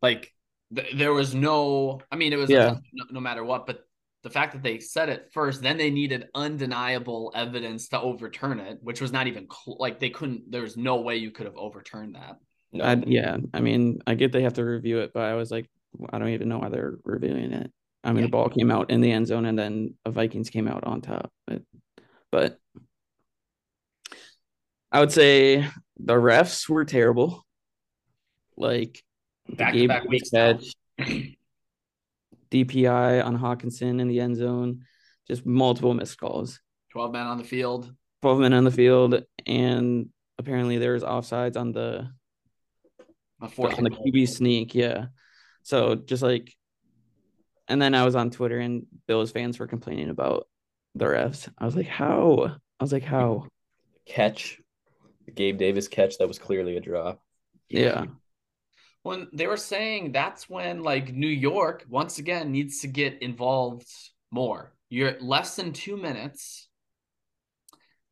like 0.00 0.32
th- 0.72 0.94
there 0.94 1.12
was 1.12 1.34
no. 1.34 2.00
I 2.12 2.16
mean, 2.16 2.32
it 2.32 2.36
was 2.36 2.48
Yeah. 2.48 2.76
no, 2.92 3.06
no 3.10 3.20
matter 3.20 3.44
what, 3.44 3.66
but 3.66 3.85
the 4.26 4.30
fact 4.30 4.54
that 4.54 4.62
they 4.64 4.80
said 4.80 5.08
it 5.08 5.28
first, 5.32 5.62
then 5.62 5.76
they 5.76 5.88
needed 5.88 6.26
undeniable 6.34 7.30
evidence 7.36 7.86
to 7.86 8.00
overturn 8.00 8.58
it, 8.58 8.76
which 8.82 9.00
was 9.00 9.12
not 9.12 9.28
even 9.28 9.46
cl- 9.48 9.76
like 9.78 10.00
they 10.00 10.10
couldn't. 10.10 10.50
There 10.50 10.62
was 10.62 10.76
no 10.76 10.96
way 10.96 11.14
you 11.14 11.30
could 11.30 11.46
have 11.46 11.56
overturned 11.56 12.16
that. 12.16 12.38
I, 12.82 13.00
yeah, 13.06 13.36
I 13.54 13.60
mean, 13.60 14.00
I 14.04 14.16
get 14.16 14.32
they 14.32 14.42
have 14.42 14.54
to 14.54 14.64
review 14.64 14.98
it, 14.98 15.12
but 15.14 15.22
I 15.22 15.34
was 15.34 15.52
like, 15.52 15.70
I 16.12 16.18
don't 16.18 16.30
even 16.30 16.48
know 16.48 16.58
why 16.58 16.70
they're 16.70 16.96
reviewing 17.04 17.52
it. 17.52 17.70
I 18.02 18.08
mean, 18.10 18.16
Yeah. 18.22 18.26
the 18.26 18.30
ball 18.32 18.48
came 18.48 18.72
out 18.72 18.90
in 18.90 19.00
the 19.00 19.12
end 19.12 19.28
zone, 19.28 19.46
and 19.46 19.56
then 19.56 19.94
the 20.04 20.10
Vikings 20.10 20.50
came 20.50 20.66
out 20.66 20.82
on 20.82 21.02
top. 21.02 21.30
But, 21.46 21.62
but 22.32 22.58
I 24.90 24.98
would 24.98 25.12
say 25.12 25.68
the 26.00 26.14
refs 26.14 26.68
were 26.68 26.84
terrible. 26.84 27.46
Like 28.56 29.04
the 29.48 29.54
Back 29.54 29.72
to 29.74 29.86
back 29.86 30.02
Davis 30.02 30.10
weeks. 30.10 30.32
now. 30.32 30.58
catch, 32.50 32.66
DPI 32.66 33.24
on 33.24 33.38
Hockenson 33.38 34.00
in 34.00 34.08
the 34.08 34.20
end 34.20 34.36
zone, 34.36 34.84
just 35.26 35.46
multiple 35.46 35.94
missed 35.94 36.18
calls. 36.18 36.60
Twelve 36.90 37.12
men 37.12 37.26
on 37.26 37.38
the 37.38 37.44
field. 37.44 37.92
12 38.22 38.40
men 38.40 38.54
on 38.54 38.64
the 38.64 38.70
field, 38.70 39.22
and 39.46 40.08
apparently 40.38 40.78
there 40.78 40.94
was 40.94 41.04
offsides 41.04 41.56
on 41.56 41.72
the 41.72 42.08
A 43.40 43.44
on 43.44 43.84
the. 43.84 43.90
QB 43.90 44.28
sneak. 44.28 44.74
Yeah. 44.74 45.06
So 45.62 45.94
just 45.94 46.22
like, 46.22 46.54
and 47.68 47.80
then 47.80 47.94
I 47.94 48.04
was 48.04 48.16
on 48.16 48.30
Twitter 48.30 48.58
and 48.58 48.86
Bills 49.06 49.32
fans 49.32 49.58
were 49.58 49.66
complaining 49.66 50.08
about 50.08 50.48
the 50.94 51.04
refs. 51.04 51.48
I 51.58 51.66
was 51.66 51.76
like, 51.76 51.86
how? 51.86 52.56
I 52.80 52.84
was 52.84 52.92
like, 52.92 53.04
how? 53.04 53.46
catch, 54.06 54.60
Gabe 55.34 55.58
Davis 55.58 55.88
catch 55.88 56.18
that 56.18 56.28
was 56.28 56.38
clearly 56.38 56.76
a 56.76 56.80
drop. 56.80 57.20
Yeah. 57.68 58.06
When 59.06 59.28
they 59.32 59.46
were 59.46 59.56
saying 59.56 60.10
that's 60.12 60.48
when 60.48 60.82
like 60.82 61.14
New 61.14 61.28
York 61.28 61.84
once 61.88 62.18
again 62.18 62.50
needs 62.50 62.80
to 62.80 62.88
get 62.88 63.22
involved 63.22 63.86
more. 64.32 64.72
You're 64.88 65.08
at 65.08 65.22
less 65.22 65.56
than 65.56 65.72
two 65.72 65.96
minutes. 65.96 66.68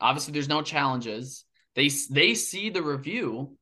Obviously, 0.01 0.33
there's 0.33 0.49
no 0.49 0.63
challenges. 0.63 1.45
They 1.75 1.91
they 2.11 2.35
see 2.35 2.71
the 2.71 2.83
review. 2.83 3.57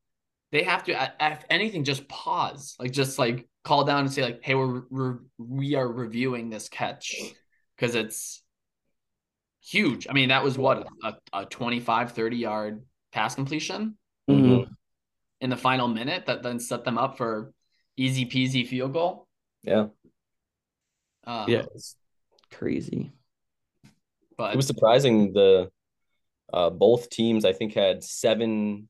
They 0.50 0.64
have 0.64 0.84
to, 0.84 1.12
if 1.20 1.44
anything, 1.48 1.84
just 1.84 2.06
pause, 2.08 2.76
like 2.78 2.92
just 2.92 3.18
like 3.18 3.48
call 3.64 3.84
down 3.84 4.00
and 4.00 4.12
say 4.12 4.22
like, 4.22 4.40
"Hey, 4.42 4.54
we're, 4.54 4.82
we're 4.90 5.18
we 5.38 5.74
are 5.74 5.88
reviewing 5.88 6.50
this 6.50 6.68
catch 6.68 7.34
because 7.76 7.94
it's 7.94 8.42
huge." 9.62 10.06
I 10.08 10.12
mean, 10.12 10.28
that 10.28 10.44
was 10.44 10.58
what 10.58 10.86
a, 11.02 11.14
a 11.32 11.46
25, 11.46 12.12
30 12.12 12.36
yard 12.36 12.82
pass 13.12 13.34
completion 13.34 13.96
Mhm. 14.28 14.61
In 15.42 15.50
the 15.50 15.56
final 15.56 15.88
minute 15.88 16.24
that 16.26 16.42
then 16.42 16.58
set 16.60 16.84
them 16.84 16.96
up 16.96 17.18
for 17.18 17.52
easy 17.96 18.24
peasy 18.24 18.66
field 18.66 18.94
goal. 18.94 19.26
Yeah, 19.62 19.88
Um, 21.24 21.50
Yeah. 21.50 21.64
It's 21.74 21.96
crazy. 22.50 23.12
but 24.38 24.54
it 24.54 24.56
was 24.56 24.66
surprising. 24.66 25.32
The 25.32 25.70
uh, 26.52 26.70
both 26.70 27.10
teams, 27.10 27.44
I 27.44 27.52
think, 27.52 27.74
had 27.74 28.02
seven 28.02 28.88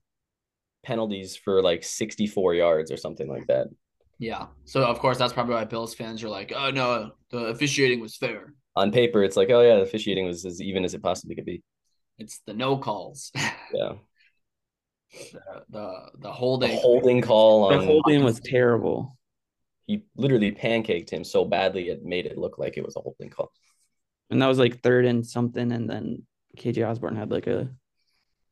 penalties 0.84 1.36
for 1.36 1.62
like 1.62 1.84
64 1.84 2.54
yards 2.54 2.90
or 2.90 2.96
something 2.96 3.28
like 3.28 3.46
that. 3.46 3.68
yeah. 4.18 4.46
So 4.64 4.84
of 4.84 4.98
course 4.98 5.18
that's 5.18 5.32
probably 5.32 5.54
why 5.54 5.64
Bills 5.64 5.94
fans 5.94 6.22
are 6.22 6.28
like, 6.28 6.52
"Oh 6.54 6.70
no, 6.70 7.12
the 7.30 7.46
officiating 7.46 8.00
was 8.00 8.16
fair." 8.16 8.54
On 8.76 8.90
paper, 8.90 9.22
it's 9.22 9.36
like, 9.36 9.50
oh 9.50 9.60
yeah, 9.60 9.76
the 9.76 9.82
officiating 9.82 10.26
was 10.26 10.44
as 10.46 10.60
even 10.60 10.84
as 10.84 10.94
it 10.94 11.02
possibly 11.02 11.34
could 11.34 11.44
be. 11.44 11.62
It's 12.18 12.40
the 12.46 12.54
no 12.54 12.78
calls, 12.78 13.30
Yeah, 13.74 13.94
the, 15.12 15.40
the 15.70 16.10
the 16.14 16.20
the 16.20 16.30
holding. 16.32 16.78
holding 16.78 17.20
call 17.20 17.68
The 17.68 17.78
on 17.78 17.86
holding 17.86 18.24
was 18.24 18.40
terrible. 18.40 19.16
he 19.86 20.04
literally 20.16 20.52
pancaked 20.52 21.10
him 21.10 21.24
so 21.24 21.44
badly 21.44 21.88
it 21.88 22.04
made 22.04 22.26
it 22.26 22.38
look 22.38 22.58
like 22.58 22.76
it 22.76 22.84
was 22.84 22.96
a 22.96 23.00
holding 23.00 23.30
call. 23.30 23.52
And 24.30 24.40
that 24.40 24.46
was 24.46 24.58
like 24.58 24.80
third 24.82 25.04
and 25.04 25.26
something. 25.26 25.72
And 25.72 25.88
then 25.88 26.26
KJ 26.56 26.88
Osborne 26.88 27.16
had 27.16 27.30
like 27.30 27.46
a 27.46 27.68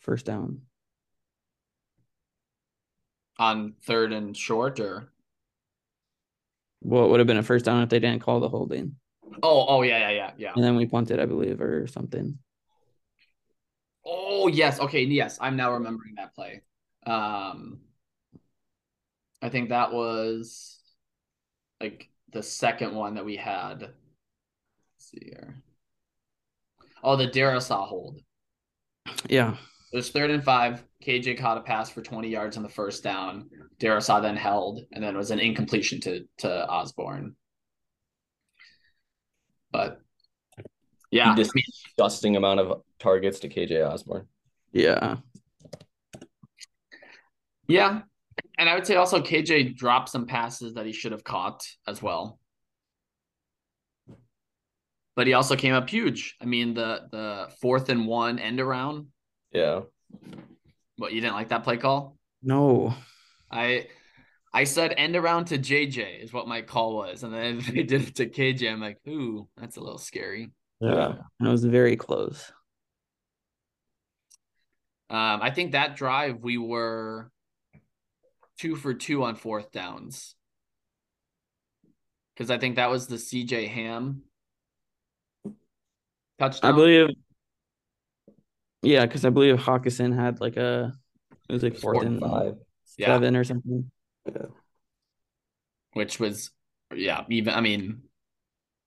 first 0.00 0.26
down. 0.26 0.62
on 3.38 3.72
third 3.84 4.12
and 4.12 4.36
short, 4.36 4.78
or 4.80 5.12
Well, 6.82 7.08
would 7.08 7.20
have 7.20 7.26
been 7.26 7.38
a 7.38 7.42
first 7.42 7.64
down 7.64 7.82
if 7.82 7.88
they 7.88 7.98
didn't 7.98 8.20
call 8.22 8.40
the 8.40 8.48
holding. 8.50 8.96
oh, 9.42 9.64
oh 9.68 9.82
yeah, 9.82 9.98
yeah, 9.98 10.10
yeah, 10.10 10.30
yeah. 10.36 10.52
And 10.54 10.62
then 10.62 10.76
we 10.76 10.84
punted, 10.86 11.18
I 11.20 11.24
believe, 11.26 11.60
or 11.60 11.86
something. 11.86 12.38
Yes, 14.54 14.80
okay, 14.80 15.02
yes, 15.04 15.38
I'm 15.40 15.56
now 15.56 15.72
remembering 15.72 16.14
that 16.16 16.34
play. 16.34 16.62
Um, 17.06 17.80
I 19.42 19.48
think 19.48 19.70
that 19.70 19.92
was 19.92 20.78
like 21.80 22.08
the 22.32 22.42
second 22.42 22.94
one 22.94 23.14
that 23.14 23.24
we 23.24 23.36
had. 23.36 23.80
Let's 23.80 23.92
see 24.98 25.20
here. 25.22 25.62
Oh, 27.02 27.16
the 27.16 27.28
Darrisaw 27.28 27.86
hold. 27.86 28.20
Yeah. 29.28 29.56
It 29.92 29.96
was 29.96 30.10
third 30.10 30.30
and 30.30 30.44
five. 30.44 30.84
KJ 31.04 31.38
caught 31.38 31.58
a 31.58 31.62
pass 31.62 31.90
for 31.90 32.02
20 32.02 32.28
yards 32.28 32.56
on 32.56 32.62
the 32.62 32.68
first 32.68 33.02
down. 33.02 33.48
Darrisaw 33.80 34.22
then 34.22 34.36
held, 34.36 34.80
and 34.92 35.02
then 35.02 35.14
it 35.14 35.18
was 35.18 35.30
an 35.30 35.40
incompletion 35.40 36.00
to 36.02 36.24
to 36.38 36.68
Osborne. 36.68 37.34
But 39.72 40.00
yeah, 41.10 41.34
He 41.34 41.42
disgusting 41.42 42.36
amount 42.36 42.60
of 42.60 42.82
targets 42.98 43.40
to 43.40 43.48
KJ 43.48 43.84
Osborne. 43.84 44.26
Yeah. 44.72 45.16
Yeah. 47.68 48.02
And 48.58 48.68
I 48.68 48.74
would 48.74 48.86
say 48.86 48.96
also 48.96 49.20
KJ 49.20 49.76
dropped 49.76 50.08
some 50.08 50.26
passes 50.26 50.74
that 50.74 50.86
he 50.86 50.92
should 50.92 51.12
have 51.12 51.24
caught 51.24 51.66
as 51.86 52.02
well. 52.02 52.38
But 55.16 55.26
he 55.26 55.32
also 55.34 55.56
came 55.56 55.74
up 55.74 55.88
huge. 55.88 56.36
I 56.40 56.44
mean, 56.46 56.74
the 56.74 57.08
the 57.10 57.48
fourth 57.60 57.88
and 57.88 58.06
one 58.06 58.38
end 58.38 58.60
around. 58.60 59.08
Yeah, 59.52 59.80
What 60.96 61.12
you 61.12 61.20
didn't 61.20 61.34
like 61.34 61.48
that 61.48 61.64
play 61.64 61.76
call? 61.76 62.16
No. 62.42 62.94
I 63.50 63.88
I 64.52 64.64
said 64.64 64.94
end 64.96 65.16
around 65.16 65.46
to 65.46 65.58
JJ 65.58 66.22
is 66.22 66.32
what 66.32 66.48
my 66.48 66.62
call 66.62 66.96
was, 66.96 67.22
and 67.22 67.32
then 67.34 67.58
they 67.66 67.82
did 67.82 68.08
it 68.08 68.16
to 68.16 68.26
KJ. 68.28 68.70
I'm 68.70 68.80
like, 68.80 68.98
ooh, 69.08 69.48
that's 69.56 69.76
a 69.76 69.80
little 69.80 69.98
scary. 69.98 70.50
Yeah. 70.80 71.14
And 71.38 71.48
it 71.48 71.50
was 71.50 71.64
very 71.64 71.96
close. 71.96 72.52
Um, 75.10 75.42
I 75.42 75.50
think 75.50 75.72
that 75.72 75.96
drive 75.96 76.40
we 76.40 76.56
were 76.56 77.32
two 78.58 78.76
for 78.76 78.94
two 78.94 79.24
on 79.24 79.34
fourth 79.34 79.72
downs. 79.72 80.36
Because 82.34 82.50
I 82.50 82.58
think 82.58 82.76
that 82.76 82.90
was 82.90 83.08
the 83.08 83.16
CJ 83.16 83.68
Ham 83.68 84.22
touchdown. 86.38 86.72
I 86.72 86.76
believe. 86.76 87.08
Yeah, 88.82 89.04
because 89.04 89.24
I 89.24 89.30
believe 89.30 89.56
Hockenson 89.56 90.14
had 90.14 90.40
like 90.40 90.56
a 90.56 90.92
it 91.48 91.52
was 91.52 91.62
like 91.62 91.76
fourth 91.76 91.96
four 91.96 92.04
and 92.04 92.22
and 92.22 92.30
five. 92.30 92.54
yeah, 92.96 93.06
seven 93.06 93.36
or 93.36 93.44
something. 93.44 93.90
Yeah. 94.26 94.46
which 95.94 96.20
was 96.20 96.50
yeah, 96.94 97.24
even 97.28 97.52
I 97.52 97.60
mean, 97.60 98.02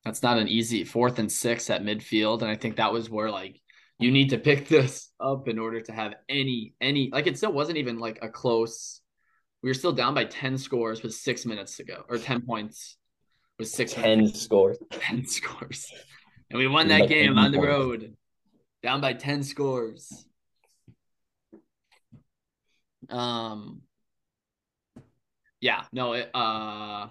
that's 0.06 0.24
not 0.24 0.38
an 0.38 0.48
easy 0.48 0.84
fourth 0.84 1.20
and 1.20 1.32
six 1.32 1.70
at 1.70 1.84
midfield, 1.84 2.42
and 2.42 2.50
I 2.50 2.56
think 2.56 2.78
that 2.78 2.94
was 2.94 3.10
where 3.10 3.30
like 3.30 3.60
you 4.00 4.12
need 4.12 4.30
to 4.32 4.38
pick 4.38 4.68
this 4.70 5.12
up 5.20 5.48
in 5.48 5.60
order 5.60 5.82
to 5.82 5.92
have 5.92 6.14
any 6.30 6.74
any 6.82 7.10
like 7.12 7.28
it 7.28 7.38
still 7.38 7.54
wasn't 7.54 7.78
even 7.78 8.00
like 8.00 8.20
a 8.22 8.30
close. 8.30 9.02
We 9.62 9.70
were 9.70 9.74
still 9.76 9.94
down 9.94 10.14
by 10.14 10.26
ten 10.26 10.58
scores 10.58 11.04
with 11.04 11.14
six 11.14 11.46
minutes 11.46 11.78
to 11.78 11.84
go, 11.86 12.04
or 12.10 12.18
ten 12.18 12.42
points 12.42 12.98
with 13.60 13.68
six 13.70 13.94
Ten 13.94 14.20
minutes. 14.20 14.42
scores. 14.42 14.78
10 14.92 15.26
scores. 15.26 15.92
And 16.50 16.60
we 16.60 16.68
won 16.68 16.88
Like 16.88 17.04
that 17.04 17.10
game 17.10 17.38
on 17.38 17.52
the 17.52 17.58
points. 17.60 17.68
road, 17.70 18.14
down 18.82 19.00
by 19.00 19.14
10 19.14 19.44
scores. 19.44 20.26
Um, 23.10 23.82
yeah, 25.62 25.84
no, 25.92 26.14
it, 26.14 26.30
uh, 26.34 26.38
I 26.40 27.10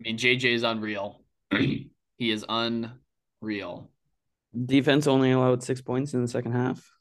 mean, 0.00 0.18
JJ 0.18 0.52
is 0.52 0.62
unreal. 0.64 1.22
he 1.52 1.90
is 2.18 2.44
unreal. 2.48 3.90
Defense 4.54 5.06
only 5.06 5.32
allowed 5.32 5.62
six 5.62 5.80
points 5.80 6.14
in 6.14 6.22
the 6.22 6.28
second 6.28 6.52
half. 6.52 6.92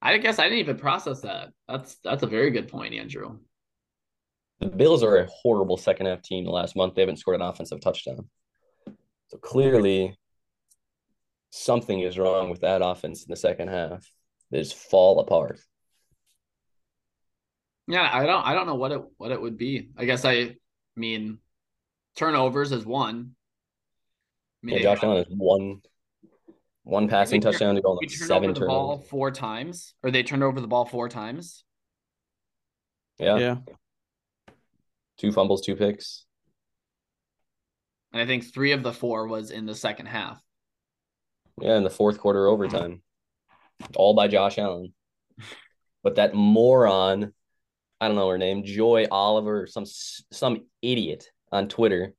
I 0.00 0.16
guess 0.18 0.38
I 0.38 0.44
didn't 0.44 0.58
even 0.58 0.76
process 0.76 1.20
that. 1.22 1.50
That's 1.68 1.96
that's 2.04 2.22
a 2.22 2.26
very 2.26 2.50
good 2.50 2.68
point, 2.68 2.94
Andrew. 2.94 3.38
The 4.60 4.66
Bills 4.66 5.02
are 5.02 5.18
a 5.18 5.26
horrible 5.26 5.76
second 5.76 6.06
half 6.06 6.22
team. 6.22 6.44
The 6.44 6.50
last 6.50 6.76
month 6.76 6.94
they 6.94 7.02
haven't 7.02 7.18
scored 7.18 7.40
an 7.40 7.46
offensive 7.46 7.80
touchdown. 7.80 8.28
So 9.28 9.38
clearly, 9.38 10.16
something 11.50 12.00
is 12.00 12.18
wrong 12.18 12.50
with 12.50 12.60
that 12.60 12.82
offense 12.82 13.24
in 13.24 13.30
the 13.30 13.36
second 13.36 13.68
half. 13.68 14.10
They 14.50 14.58
just 14.58 14.74
fall 14.74 15.20
apart. 15.20 15.60
Yeah, 17.86 18.08
I 18.10 18.26
don't 18.26 18.46
I 18.46 18.54
don't 18.54 18.66
know 18.66 18.74
what 18.74 18.92
it 18.92 19.02
what 19.16 19.30
it 19.30 19.40
would 19.40 19.56
be. 19.56 19.90
I 19.96 20.04
guess 20.04 20.24
I 20.24 20.56
mean 20.96 21.38
turnovers 22.16 22.72
is 22.72 22.84
one. 22.84 23.34
I 24.62 24.66
mean, 24.66 24.76
Yeah, 24.76 24.82
Josh 24.82 25.02
Allen 25.02 25.18
has 25.18 25.26
one 25.28 25.82
One 26.84 27.08
passing 27.08 27.40
touchdown 27.40 27.74
to 27.74 27.82
go 27.82 27.90
on 27.90 27.96
like 27.96 28.08
turned 28.08 28.28
seven 28.28 28.50
over 28.50 28.66
ball 28.66 28.88
turnovers. 28.96 29.08
four 29.10 29.30
times, 29.30 29.94
or 30.02 30.10
they 30.10 30.22
turned 30.22 30.42
over 30.42 30.60
the 30.60 30.66
ball 30.68 30.84
four 30.86 31.08
times. 31.08 31.64
Yeah. 33.18 33.38
Yeah. 33.38 33.56
Two 35.18 35.32
fumbles, 35.32 35.60
two 35.62 35.76
picks. 35.76 36.24
And 38.12 38.22
I 38.22 38.26
think 38.26 38.52
three 38.52 38.72
of 38.72 38.82
the 38.82 38.92
four 38.92 39.26
was 39.26 39.50
in 39.50 39.66
the 39.66 39.74
second 39.74 40.06
half. 40.06 40.40
Yeah, 41.60 41.76
in 41.76 41.82
the 41.84 41.90
fourth 41.90 42.18
quarter 42.18 42.46
overtime. 42.46 43.02
All 43.96 44.14
by 44.14 44.28
Josh 44.28 44.58
Allen. 44.58 44.92
But 46.04 46.14
that 46.14 46.32
moron, 46.32 47.34
I 48.00 48.06
don't 48.06 48.16
know 48.16 48.28
her 48.28 48.38
name, 48.38 48.62
Joy 48.64 49.06
Oliver 49.10 49.66
some 49.66 49.84
some 49.84 50.64
idiot 50.80 51.24
on 51.50 51.68
Twitter 51.68 52.14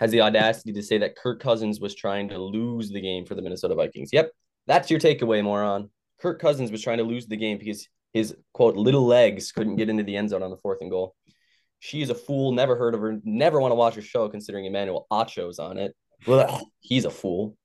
has 0.00 0.10
the 0.10 0.22
audacity 0.22 0.72
to 0.72 0.82
say 0.82 0.96
that 0.98 1.14
Kirk 1.14 1.40
Cousins 1.40 1.78
was 1.78 1.94
trying 1.94 2.30
to 2.30 2.38
lose 2.38 2.90
the 2.90 3.02
game 3.02 3.26
for 3.26 3.34
the 3.34 3.42
Minnesota 3.42 3.74
Vikings. 3.74 4.08
Yep, 4.12 4.32
that's 4.66 4.90
your 4.90 4.98
takeaway, 4.98 5.44
moron. 5.44 5.90
Kirk 6.20 6.40
Cousins 6.40 6.72
was 6.72 6.82
trying 6.82 6.98
to 6.98 7.04
lose 7.04 7.26
the 7.26 7.36
game 7.36 7.58
because 7.58 7.86
his 8.14 8.34
quote 8.54 8.76
little 8.76 9.06
legs 9.06 9.52
couldn't 9.52 9.76
get 9.76 9.90
into 9.90 10.02
the 10.02 10.16
end 10.16 10.30
zone 10.30 10.42
on 10.42 10.50
the 10.50 10.56
fourth 10.56 10.78
and 10.80 10.90
goal. 10.90 11.14
She's 11.80 12.08
a 12.08 12.14
fool. 12.14 12.52
Never 12.52 12.76
heard 12.76 12.94
of 12.94 13.00
her. 13.02 13.20
Never 13.24 13.60
want 13.60 13.72
to 13.72 13.76
watch 13.76 13.94
her 13.94 14.02
show 14.02 14.28
considering 14.28 14.64
Emmanuel 14.64 15.06
Acho's 15.10 15.58
on 15.58 15.76
it. 15.76 15.94
Ugh, 16.26 16.62
he's 16.80 17.04
a 17.04 17.10
fool. 17.10 17.56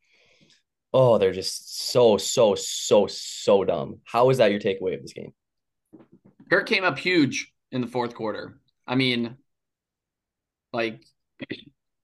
Oh, 0.93 1.17
they're 1.17 1.33
just 1.33 1.89
so, 1.89 2.17
so, 2.17 2.55
so, 2.55 3.07
so 3.07 3.63
dumb. 3.63 4.01
How 4.03 4.29
is 4.29 4.37
that 4.37 4.51
your 4.51 4.59
takeaway 4.59 4.93
of 4.93 5.01
this 5.01 5.13
game? 5.13 5.33
Kirk 6.49 6.67
came 6.67 6.83
up 6.83 6.99
huge 6.99 7.51
in 7.71 7.79
the 7.79 7.87
fourth 7.87 8.13
quarter. 8.13 8.59
I 8.85 8.95
mean, 8.95 9.37
like 10.71 11.01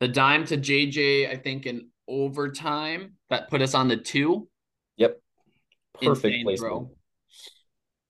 the 0.02 0.08
dime 0.08 0.46
to 0.48 0.58
JJ, 0.58 1.30
I 1.30 1.38
think 1.38 1.66
in 1.68 1.88
overtime 2.08 3.14
that 3.30 3.50
put 3.50 3.62
us 3.62 3.74
on 3.76 3.88
the 3.88 3.96
two. 3.96 4.50
Yep. 4.98 5.22
Perfect 6.02 6.26
Insane 6.26 6.44
placement. 6.44 6.88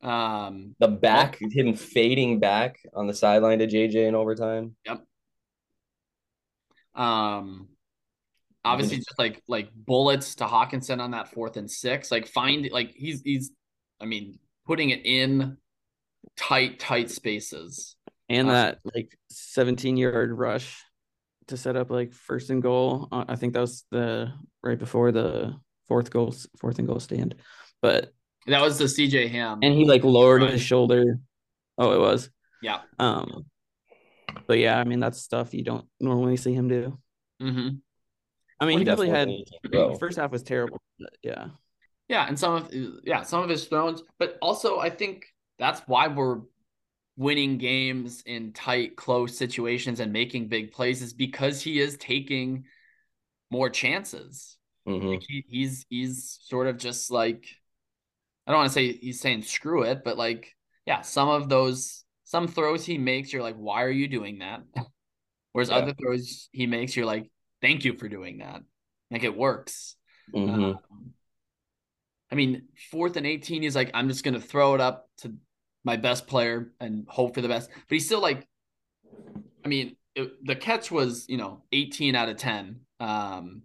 throw. 0.01 0.09
Um, 0.09 0.75
The 0.79 0.87
back, 0.87 1.37
him 1.39 1.75
fading 1.75 2.39
back 2.39 2.79
on 2.95 3.05
the 3.07 3.13
sideline 3.13 3.59
to 3.59 3.67
JJ 3.67 4.07
in 4.07 4.15
overtime. 4.15 4.75
Yep. 4.85 5.03
Um, 6.95 7.67
obviously 8.63 8.97
just- 8.97 9.09
just 9.09 9.19
like 9.19 9.41
like 9.47 9.69
bullets 9.73 10.35
to 10.35 10.45
Hockenson 10.45 11.01
on 11.01 11.11
that 11.11 11.27
fourth 11.33 11.57
and 11.57 11.69
six. 11.69 12.09
Like 12.09 12.25
find 12.27 12.69
like 12.71 12.93
he's 12.95 13.21
he's, 13.21 13.51
I 13.99 14.05
mean, 14.05 14.39
putting 14.65 14.91
it 14.91 15.05
in 15.05 15.57
tight 16.37 16.79
tight 16.79 17.11
spaces. 17.11 17.97
And 18.29 18.49
that 18.49 18.79
like 18.95 19.17
17 19.29 19.97
yard 19.97 20.31
rush 20.31 20.81
to 21.51 21.57
set 21.57 21.75
up 21.75 21.89
like 21.91 22.13
first 22.13 22.49
and 22.49 22.61
goal. 22.61 23.07
Uh, 23.11 23.25
I 23.27 23.35
think 23.35 23.53
that 23.53 23.61
was 23.61 23.85
the 23.91 24.33
right 24.63 24.79
before 24.79 25.11
the 25.11 25.55
fourth 25.87 26.09
goal, 26.11 26.33
fourth 26.59 26.79
and 26.79 26.87
goal 26.87 26.99
stand. 26.99 27.35
But 27.81 28.11
That 28.47 28.61
was 28.61 28.77
the 28.77 28.85
CJ 28.85 29.29
Ham. 29.29 29.59
and 29.61 29.73
he 29.73 29.85
like 29.85 30.03
lowered 30.03 30.41
Right. 30.41 30.53
his 30.53 30.61
shoulder. 30.61 31.19
Oh, 31.77 31.91
it 31.93 31.99
was. 31.99 32.29
yeah. 32.61 32.79
Um, 32.99 33.45
but 34.47 34.57
yeah, 34.59 34.77
I 34.79 34.83
mean 34.83 34.99
that's 34.99 35.21
stuff 35.21 35.53
you 35.53 35.63
don't 35.63 35.85
normally 35.99 36.37
see 36.37 36.53
him 36.53 36.67
do. 36.67 36.97
hmm 37.39 37.69
I 38.59 38.65
mean, 38.65 38.75
Well, 38.75 38.79
he 38.79 38.85
definitely 38.85 39.09
had 39.09 39.27
definitely 39.27 39.45
18 39.63 39.71
throw. 39.71 39.95
first 39.95 40.17
half 40.17 40.31
was 40.31 40.43
terrible. 40.43 40.79
But 40.99 41.13
yeah, 41.23 41.47
Yeah, 42.09 42.27
and 42.27 42.37
some 42.37 42.53
of 42.55 42.69
yeah, 43.03 43.23
some 43.23 43.41
of 43.43 43.49
his 43.49 43.65
throws, 43.65 44.03
but 44.19 44.37
also 44.41 44.77
I 44.79 44.89
think 44.89 45.25
that's 45.57 45.81
why 45.87 46.07
we're 46.07 46.41
winning 47.21 47.59
games 47.59 48.23
in 48.25 48.51
tight, 48.51 48.95
close 48.95 49.37
situations 49.37 49.99
and 49.99 50.11
making 50.11 50.47
big 50.47 50.71
plays 50.71 51.03
is 51.03 51.13
because 51.13 51.61
he 51.61 51.79
is 51.79 51.95
taking 51.97 52.65
more 53.51 53.69
chances. 53.69 54.57
Mhm. 54.87 55.09
Like 55.11 55.23
he, 55.27 55.45
he's 55.47 55.85
he's 55.87 56.39
sort 56.41 56.65
of 56.67 56.77
just 56.77 57.11
like 57.11 57.45
I 58.47 58.51
don't 58.51 58.61
want 58.61 58.69
to 58.69 58.73
say 58.73 58.93
he's 58.93 59.21
saying 59.21 59.43
screw 59.43 59.83
it, 59.83 60.03
but 60.03 60.17
like 60.17 60.55
yeah, 60.87 61.01
some 61.01 61.29
of 61.29 61.47
those 61.47 62.03
some 62.23 62.47
throws 62.47 62.85
he 62.85 62.97
makes, 62.97 63.31
you're 63.31 63.43
like, 63.43 63.55
why 63.57 63.83
are 63.83 63.91
you 63.91 64.07
doing 64.07 64.39
that? 64.39 64.63
Whereas 65.51 65.69
Yeah. 65.69 65.75
other 65.75 65.93
throws 65.93 66.49
he 66.51 66.65
makes, 66.65 66.95
you're 66.95 67.05
like, 67.05 67.29
thank 67.61 67.85
you 67.85 67.97
for 67.97 68.09
doing 68.09 68.39
that. 68.39 68.63
Like 69.11 69.23
it 69.23 69.37
works. 69.37 69.95
Mhm. 70.33 70.75
Um, 70.89 71.13
I 72.31 72.35
mean, 72.35 72.69
fourth 72.89 73.17
and 73.17 73.27
18, 73.27 73.61
he's 73.61 73.75
like, 73.75 73.91
I'm 73.93 74.07
just 74.07 74.23
going 74.23 74.33
to 74.33 74.41
throw 74.41 74.73
it 74.73 74.81
up 74.81 75.09
to 75.17 75.35
my 75.83 75.97
best 75.97 76.27
player 76.27 76.71
and 76.79 77.05
hope 77.07 77.35
for 77.35 77.41
the 77.41 77.47
best. 77.47 77.69
But 77.69 77.93
he's 77.95 78.05
still 78.05 78.21
like, 78.21 78.47
I 79.65 79.67
mean, 79.67 79.95
it, 80.15 80.45
the 80.45 80.55
catch 80.55 80.91
was, 80.91 81.25
you 81.27 81.37
know, 81.37 81.63
18 81.71 82.15
out 82.15 82.29
of 82.29 82.37
10. 82.37 82.81
Um, 82.99 83.63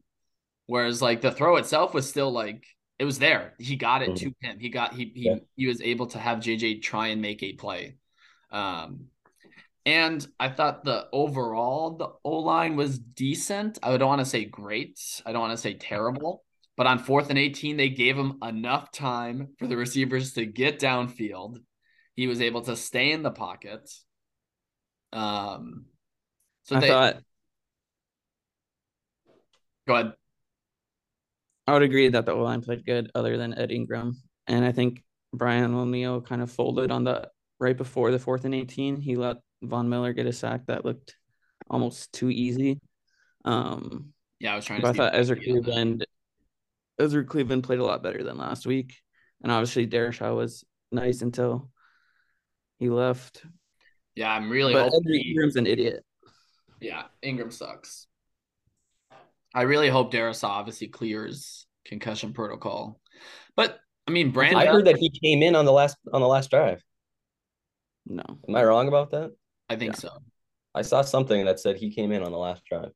whereas 0.67 1.03
like 1.03 1.21
the 1.21 1.33
throw 1.33 1.57
itself 1.57 1.95
was 1.95 2.09
still 2.09 2.31
like, 2.31 2.65
it 2.99 3.05
was 3.05 3.19
there. 3.19 3.53
He 3.59 3.77
got 3.77 4.03
it 4.03 4.17
to 4.17 4.33
him. 4.41 4.59
He 4.59 4.71
got, 4.71 4.95
he, 4.95 5.13
he, 5.15 5.23
Yeah. 5.27 5.37
he 5.55 5.67
was 5.67 5.83
able 5.83 6.07
to 6.09 6.19
have 6.19 6.39
JJ 6.39 6.83
try 6.83 7.09
and 7.09 7.21
make 7.21 7.43
a 7.43 7.53
play. 7.53 7.97
Um, 8.51 9.07
and 9.85 10.27
I 10.41 10.49
thought 10.49 10.83
the 10.83 11.07
overall, 11.13 11.97
the 11.97 12.09
O 12.25 12.39
line 12.39 12.75
was 12.75 12.99
decent. 12.99 13.79
I 13.83 13.97
don't 13.97 14.09
want 14.09 14.21
to 14.21 14.25
say 14.25 14.45
great. 14.47 14.99
I 15.27 15.33
don't 15.33 15.43
want 15.43 15.53
to 15.53 15.57
say 15.63 15.75
terrible. 15.75 16.43
But 16.77 16.87
on 16.87 16.99
fourth 16.99 17.31
and 17.31 17.39
18, 17.39 17.77
they 17.77 17.89
gave 17.89 18.17
him 18.17 18.39
enough 18.43 18.91
time 18.91 19.49
for 19.59 19.67
the 19.67 19.77
receivers 19.77 20.33
to 20.35 20.45
get 20.45 20.81
downfield. 20.81 21.59
He 22.17 22.27
was 22.27 22.41
able 22.41 22.63
to 22.63 22.75
stay 22.75 23.13
in 23.13 23.23
the 23.23 23.31
pocket. 23.31 23.89
Um, 25.13 25.85
so 26.65 26.77
I 26.77 26.81
they 26.81 26.89
thought 26.89 27.17
go 29.87 29.95
ahead. 29.95 30.13
I 31.67 31.73
would 31.73 31.83
agree 31.83 32.09
that 32.09 32.27
the 32.27 32.33
O 32.33 32.43
line 32.43 32.63
played 32.63 32.85
good, 32.85 33.11
other 33.15 33.37
than 33.37 33.57
Ed 33.57 33.71
Ingram, 33.71 34.17
and 34.47 34.65
I 34.65 34.73
think 34.73 35.05
Brian 35.33 35.75
O'Neill 35.75 36.21
kind 36.21 36.43
of 36.43 36.51
folded 36.51 36.91
on 36.91 37.05
the 37.05 37.31
right 37.61 37.77
before 37.77 38.11
the 38.11 38.19
fourth 38.19 38.45
and 38.45 38.55
eighteen. 38.55 39.01
He 39.01 39.17
let 39.17 39.37
Von 39.63 39.89
Miller 39.89 40.13
get 40.13 40.27
a 40.27 40.33
sack 40.33 40.67
that 40.67 40.85
looked 40.85 41.17
almost 41.69 42.13
too 42.13 42.31
easy. 42.31 42.81
Um, 43.45 44.13
Yeah, 44.41 44.53
I 44.53 44.57
was 44.57 44.65
trying 44.65 44.81
to 44.81 44.89
I 44.89 44.93
thought 44.93 45.15
Ezra 45.15 45.37
could 45.37 45.45
get 45.45 45.51
on 45.51 45.57
that. 45.57 45.63
Cleveland, 45.65 46.07
Ezra 46.99 47.25
Cleveland 47.25 47.65
played 47.65 47.79
a 47.79 47.85
lot 47.85 48.03
better 48.03 48.23
than 48.23 48.39
last 48.39 48.67
week, 48.67 48.95
and 49.43 49.53
obviously 49.53 49.87
Darrisaw 49.87 50.35
was 50.35 50.65
nice 50.91 51.23
until 51.23 51.71
he 52.79 52.89
left. 52.91 53.45
Yeah, 54.15 54.31
I'm 54.33 54.51
really 54.51 54.73
But 54.73 54.85
hoping 54.91 55.01
Ezra 55.07 55.13
he- 55.19 55.31
Ingram's 55.31 55.57
an 55.57 55.67
idiot. 55.67 56.05
Yeah, 56.81 57.05
Ingram 57.23 57.51
sucks. 57.51 58.07
I 59.55 59.63
really 59.63 59.89
hope 59.89 60.11
Darius 60.11 60.45
obviously 60.45 60.89
clears 60.89 61.67
concussion 61.87 62.33
protocol. 62.35 63.01
But 63.57 63.79
I 64.07 64.11
mean, 64.11 64.31
Brandon, 64.31 64.61
I 64.61 64.67
heard 64.67 64.87
that 64.87 64.99
he 64.99 65.11
came 65.11 65.43
in 65.43 65.55
on 65.57 65.65
the 65.65 65.73
last 65.73 65.97
on 66.13 66.21
the 66.21 66.29
last 66.29 66.51
drive. 66.51 66.83
No, 68.07 68.23
Am 68.49 68.55
I 68.55 68.63
wrong 68.63 68.89
about 68.89 69.11
that? 69.11 69.33
I 69.69 69.77
think 69.77 69.95
Yeah. 69.95 69.99
so. 70.01 70.11
I 70.75 70.83
saw 70.83 71.01
something 71.03 71.45
that 71.47 71.59
said 71.59 71.77
he 71.77 71.91
came 71.95 72.13
in 72.13 72.23
on 72.23 72.31
the 72.31 72.39
last 72.39 72.63
drive. 72.67 72.93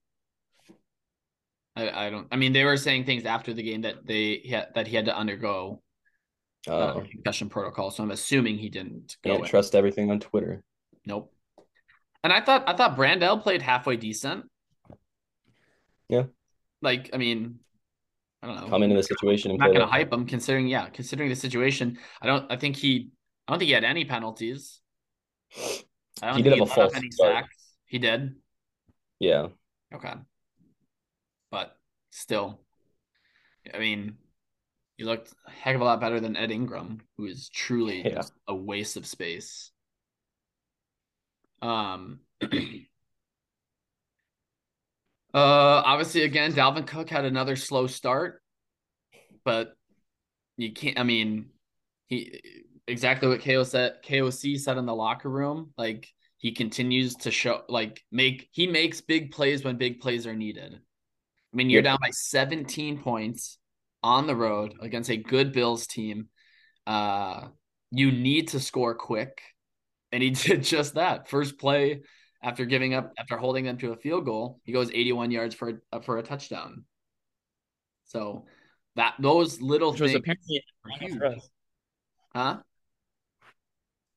I, 1.74 2.06
I 2.06 2.10
don't. 2.10 2.28
I 2.30 2.36
mean, 2.36 2.52
they 2.52 2.64
were 2.64 2.76
saying 2.76 3.04
things 3.06 3.24
after 3.24 3.54
the 3.54 3.62
game 3.62 3.80
that 3.82 4.06
they 4.06 4.42
had 4.50 4.68
that 4.74 4.86
he 4.86 4.94
had 4.96 5.06
to 5.06 5.16
undergo 5.16 5.82
uh, 6.68 6.72
Uh, 6.72 7.00
concussion 7.10 7.48
protocol. 7.48 7.90
So 7.90 8.02
I'm 8.02 8.10
assuming 8.10 8.58
he 8.58 8.68
didn't 8.68 9.16
go. 9.24 9.30
can't 9.30 9.44
in. 9.44 9.50
trust 9.50 9.74
everything 9.74 10.10
on 10.10 10.20
Twitter. 10.20 10.62
Nope. 11.06 11.32
And 12.22 12.32
I 12.32 12.40
thought 12.42 12.68
I 12.68 12.76
thought 12.76 12.96
Brandel 12.96 13.42
played 13.42 13.62
halfway 13.62 13.96
decent. 13.96 14.44
Yeah. 16.08 16.24
Like 16.82 17.10
I 17.12 17.16
mean, 17.16 17.60
I 18.42 18.46
don't 18.48 18.56
know. 18.56 18.68
Come 18.68 18.82
into 18.82 18.96
the 18.96 19.02
situation 19.02 19.52
I'm 19.52 19.56
not 19.58 19.68
gonna 19.72 19.80
that. 19.80 19.90
hype 19.90 20.12
him 20.12 20.26
considering 20.26 20.66
yeah, 20.68 20.88
considering 20.90 21.28
the 21.30 21.36
situation. 21.36 21.98
I 22.20 22.26
don't 22.26 22.50
I 22.52 22.56
think 22.56 22.76
he 22.76 23.10
I 23.48 23.52
don't 23.52 23.58
think 23.58 23.68
he 23.68 23.74
had 23.74 23.84
any 23.84 24.04
penalties. 24.04 24.80
I 26.22 26.26
don't 26.28 26.36
He 26.36 26.42
think 26.42 26.54
did 26.54 26.58
have 26.58 26.68
a 26.70 26.74
false 26.74 26.94
any 26.94 27.10
start. 27.10 27.44
sacks. 27.44 27.56
He 27.86 27.98
did. 27.98 28.36
Yeah. 29.18 29.48
Okay. 29.94 30.14
But 31.50 31.76
still, 32.10 32.60
I 33.74 33.78
mean, 33.78 34.16
he 35.00 35.06
looked 35.06 35.32
a 35.46 35.50
heck 35.50 35.74
of 35.74 35.80
a 35.80 35.84
lot 35.84 35.98
better 35.98 36.20
than 36.20 36.36
Ed 36.36 36.50
Ingram, 36.50 37.00
who 37.16 37.24
is 37.24 37.48
truly 37.48 38.02
Yeah. 38.02 38.20
a 38.46 38.54
waste 38.54 38.98
of 38.98 39.06
space. 39.06 39.72
Um 41.62 42.20
Uh 45.32 45.80
obviously 45.86 46.24
again, 46.24 46.52
Dalvin 46.52 46.86
Cook 46.86 47.08
had 47.08 47.24
another 47.24 47.56
slow 47.56 47.86
start, 47.86 48.42
but 49.42 49.72
you 50.58 50.72
can't 50.74 50.98
I 50.98 51.02
mean, 51.04 51.48
he 52.08 52.42
exactly 52.86 53.26
what 53.26 53.40
KO 53.40 53.62
said 53.62 54.02
KOC 54.02 54.58
said 54.58 54.76
in 54.76 54.84
the 54.84 54.94
locker 54.94 55.30
room. 55.30 55.72
Like 55.78 56.08
he 56.36 56.52
continues 56.52 57.14
to 57.14 57.30
show 57.30 57.62
like 57.70 58.02
make 58.12 58.50
he 58.52 58.66
makes 58.66 59.00
big 59.00 59.30
plays 59.30 59.64
when 59.64 59.78
big 59.78 60.00
plays 60.00 60.26
are 60.26 60.36
needed. 60.36 60.74
I 60.74 61.56
mean, 61.56 61.70
you're 61.70 61.80
down 61.80 61.98
by 62.02 62.10
17 62.10 62.98
points 63.02 63.59
on 64.02 64.26
the 64.26 64.36
road 64.36 64.74
against 64.80 65.10
a 65.10 65.16
good 65.16 65.52
Bills 65.52 65.86
team. 65.86 66.28
Uh 66.86 67.48
you 67.90 68.12
need 68.12 68.48
to 68.48 68.60
score 68.60 68.94
quick. 68.94 69.40
And 70.12 70.22
he 70.22 70.30
did 70.46 70.62
just 70.64 70.94
that. 70.94 71.28
First 71.28 71.58
play 71.58 72.02
after 72.42 72.64
giving 72.64 72.94
up 72.94 73.12
after 73.18 73.36
holding 73.36 73.64
them 73.64 73.78
to 73.78 73.92
a 73.92 73.96
field 73.96 74.24
goal, 74.24 74.60
he 74.64 74.72
goes 74.72 74.90
81 74.90 75.30
yards 75.30 75.54
for 75.54 75.80
a, 75.92 76.02
for 76.02 76.18
a 76.18 76.22
touchdown. 76.22 76.84
So 78.06 78.46
That 78.96 79.14
those 79.20 79.60
little 79.60 79.92
which 79.92 80.00
was 80.00 80.12
things 80.12 80.22
apparently 80.22 80.64
are 80.84 80.90
huge. 80.98 81.42
Huh? 82.34 82.56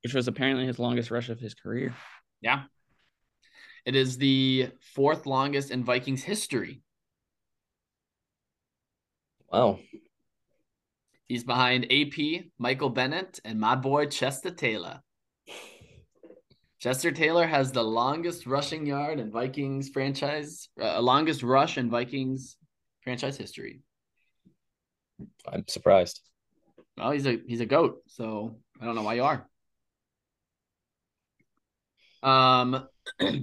which 0.03 0.13
was 0.13 0.27
apparently 0.27 0.65
his 0.65 0.79
longest 0.79 1.11
rush 1.11 1.29
of 1.29 1.39
his 1.39 1.53
career. 1.53 1.93
Yeah. 2.41 2.63
It 3.85 3.95
is 3.95 4.17
the 4.17 4.69
fourth 4.93 5.25
longest 5.25 5.71
in 5.71 5.83
Vikings 5.83 6.23
history. 6.23 6.81
Wow. 9.53 9.79
He's 11.27 11.43
behind 11.43 11.85
AP, 11.91 12.45
Michael 12.57 12.89
Bennett, 12.89 13.39
and 13.45 13.59
my 13.59 13.75
boy 13.75 14.07
Chester 14.07 14.49
Taylor. 14.49 15.01
Chester 16.79 17.11
Taylor 17.11 17.45
has 17.45 17.71
the 17.71 17.83
longest 17.83 18.47
rushing 18.47 18.87
yard 18.87 19.19
in 19.19 19.31
Vikings 19.31 19.89
franchise, 19.89 20.69
uh, 20.81 20.99
longest 20.99 21.43
rush 21.43 21.77
in 21.77 21.91
Vikings 21.91 22.57
franchise 23.03 23.37
history. 23.37 23.81
I'm 25.47 25.65
surprised. 25.67 26.19
Well, 26.97 27.11
he's 27.11 27.27
a 27.27 27.39
he's 27.47 27.61
a 27.61 27.65
goat, 27.67 28.01
so 28.07 28.57
I 28.81 28.85
don't 28.85 28.95
know 28.95 29.03
why 29.03 29.13
you 29.13 29.23
are. 29.23 29.47
Um, 32.23 32.87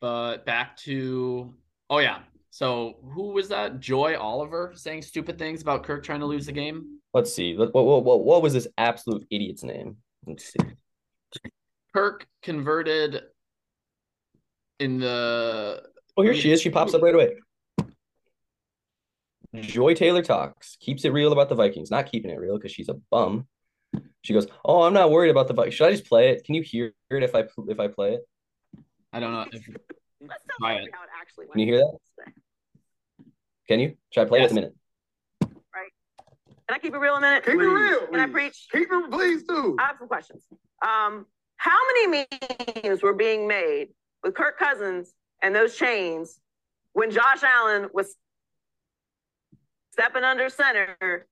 but 0.00 0.44
back 0.44 0.76
to 0.78 1.54
oh 1.88 1.98
yeah. 1.98 2.18
So 2.58 2.96
who 3.14 3.28
was 3.28 3.46
that? 3.50 3.78
Joy 3.78 4.18
Oliver 4.18 4.72
saying 4.74 5.02
stupid 5.02 5.38
things 5.38 5.62
about 5.62 5.84
Kirk 5.84 6.02
trying 6.02 6.18
to 6.18 6.26
lose 6.26 6.46
the 6.46 6.50
game. 6.50 6.98
Let's 7.14 7.32
see. 7.32 7.56
What, 7.56 7.72
what, 7.72 8.04
what, 8.04 8.24
what 8.24 8.42
was 8.42 8.52
this 8.52 8.66
absolute 8.76 9.24
idiot's 9.30 9.62
name? 9.62 9.98
Let's 10.26 10.46
see. 10.46 10.58
Kirk 11.94 12.26
converted 12.42 13.22
in 14.80 14.98
the 14.98 15.84
Oh, 16.16 16.22
here 16.22 16.34
she 16.34 16.50
is. 16.50 16.60
She 16.60 16.68
pops 16.68 16.94
up 16.94 17.02
right 17.02 17.14
away. 17.14 17.36
Joy 19.54 19.94
Taylor 19.94 20.22
talks, 20.22 20.76
keeps 20.80 21.04
it 21.04 21.12
real 21.12 21.30
about 21.30 21.48
the 21.48 21.54
Vikings, 21.54 21.92
not 21.92 22.10
keeping 22.10 22.32
it 22.32 22.40
real 22.40 22.56
because 22.56 22.72
she's 22.72 22.88
a 22.88 22.94
bum. 23.08 23.46
She 24.22 24.34
goes, 24.34 24.48
"Oh, 24.64 24.82
I'm 24.82 24.92
not 24.92 25.12
worried 25.12 25.30
about 25.30 25.46
the 25.46 25.54
Vikings. 25.54 25.76
Should 25.76 25.86
I 25.86 25.92
just 25.92 26.06
play 26.06 26.30
it? 26.30 26.42
Can 26.42 26.56
you 26.56 26.62
hear 26.62 26.92
it 27.08 27.22
if 27.22 27.36
I 27.36 27.44
if 27.68 27.78
I 27.78 27.86
play 27.86 28.14
it? 28.14 28.28
I 29.12 29.20
don't 29.20 29.32
know 29.32 29.46
if 29.52 29.64
Let's 30.20 30.42
tell 30.48 30.58
Try 30.58 30.72
everybody 30.72 30.88
it. 30.88 30.94
how 30.94 31.04
it 31.04 31.10
actually 31.20 31.46
went. 31.46 31.52
Can 31.52 31.60
you 31.60 31.66
hear 31.66 31.78
that? 31.78 32.32
Can 33.68 33.80
you? 33.80 33.96
Should 34.10 34.22
I 34.22 34.24
play 34.24 34.40
Yes. 34.40 34.50
it 34.50 34.52
a 34.52 34.54
minute? 34.54 34.74
Right. 35.74 35.92
Can 36.66 36.74
I 36.74 36.78
keep 36.78 36.94
it 36.94 36.98
real 36.98 37.16
a 37.16 37.20
minute? 37.20 37.44
Keep 37.44 37.54
it 37.54 37.58
real. 37.58 38.06
Can 38.06 38.18
I 38.20 38.26
preach? 38.26 38.66
Keep 38.72 38.88
it, 38.90 39.10
please 39.10 39.42
do. 39.44 39.76
I 39.78 39.86
have 39.88 39.96
some 39.98 40.08
questions. 40.08 40.46
Um, 40.82 41.26
how 41.56 41.78
many 41.92 42.26
memes 42.82 43.02
were 43.02 43.12
being 43.12 43.46
made 43.46 43.88
with 44.24 44.34
Kirk 44.34 44.58
Cousins 44.58 45.12
and 45.42 45.54
those 45.54 45.76
chains 45.76 46.40
when 46.94 47.10
Josh 47.10 47.42
Allen 47.42 47.90
was 47.92 48.16
stepping 49.92 50.24
under 50.24 50.48
center 50.48 51.26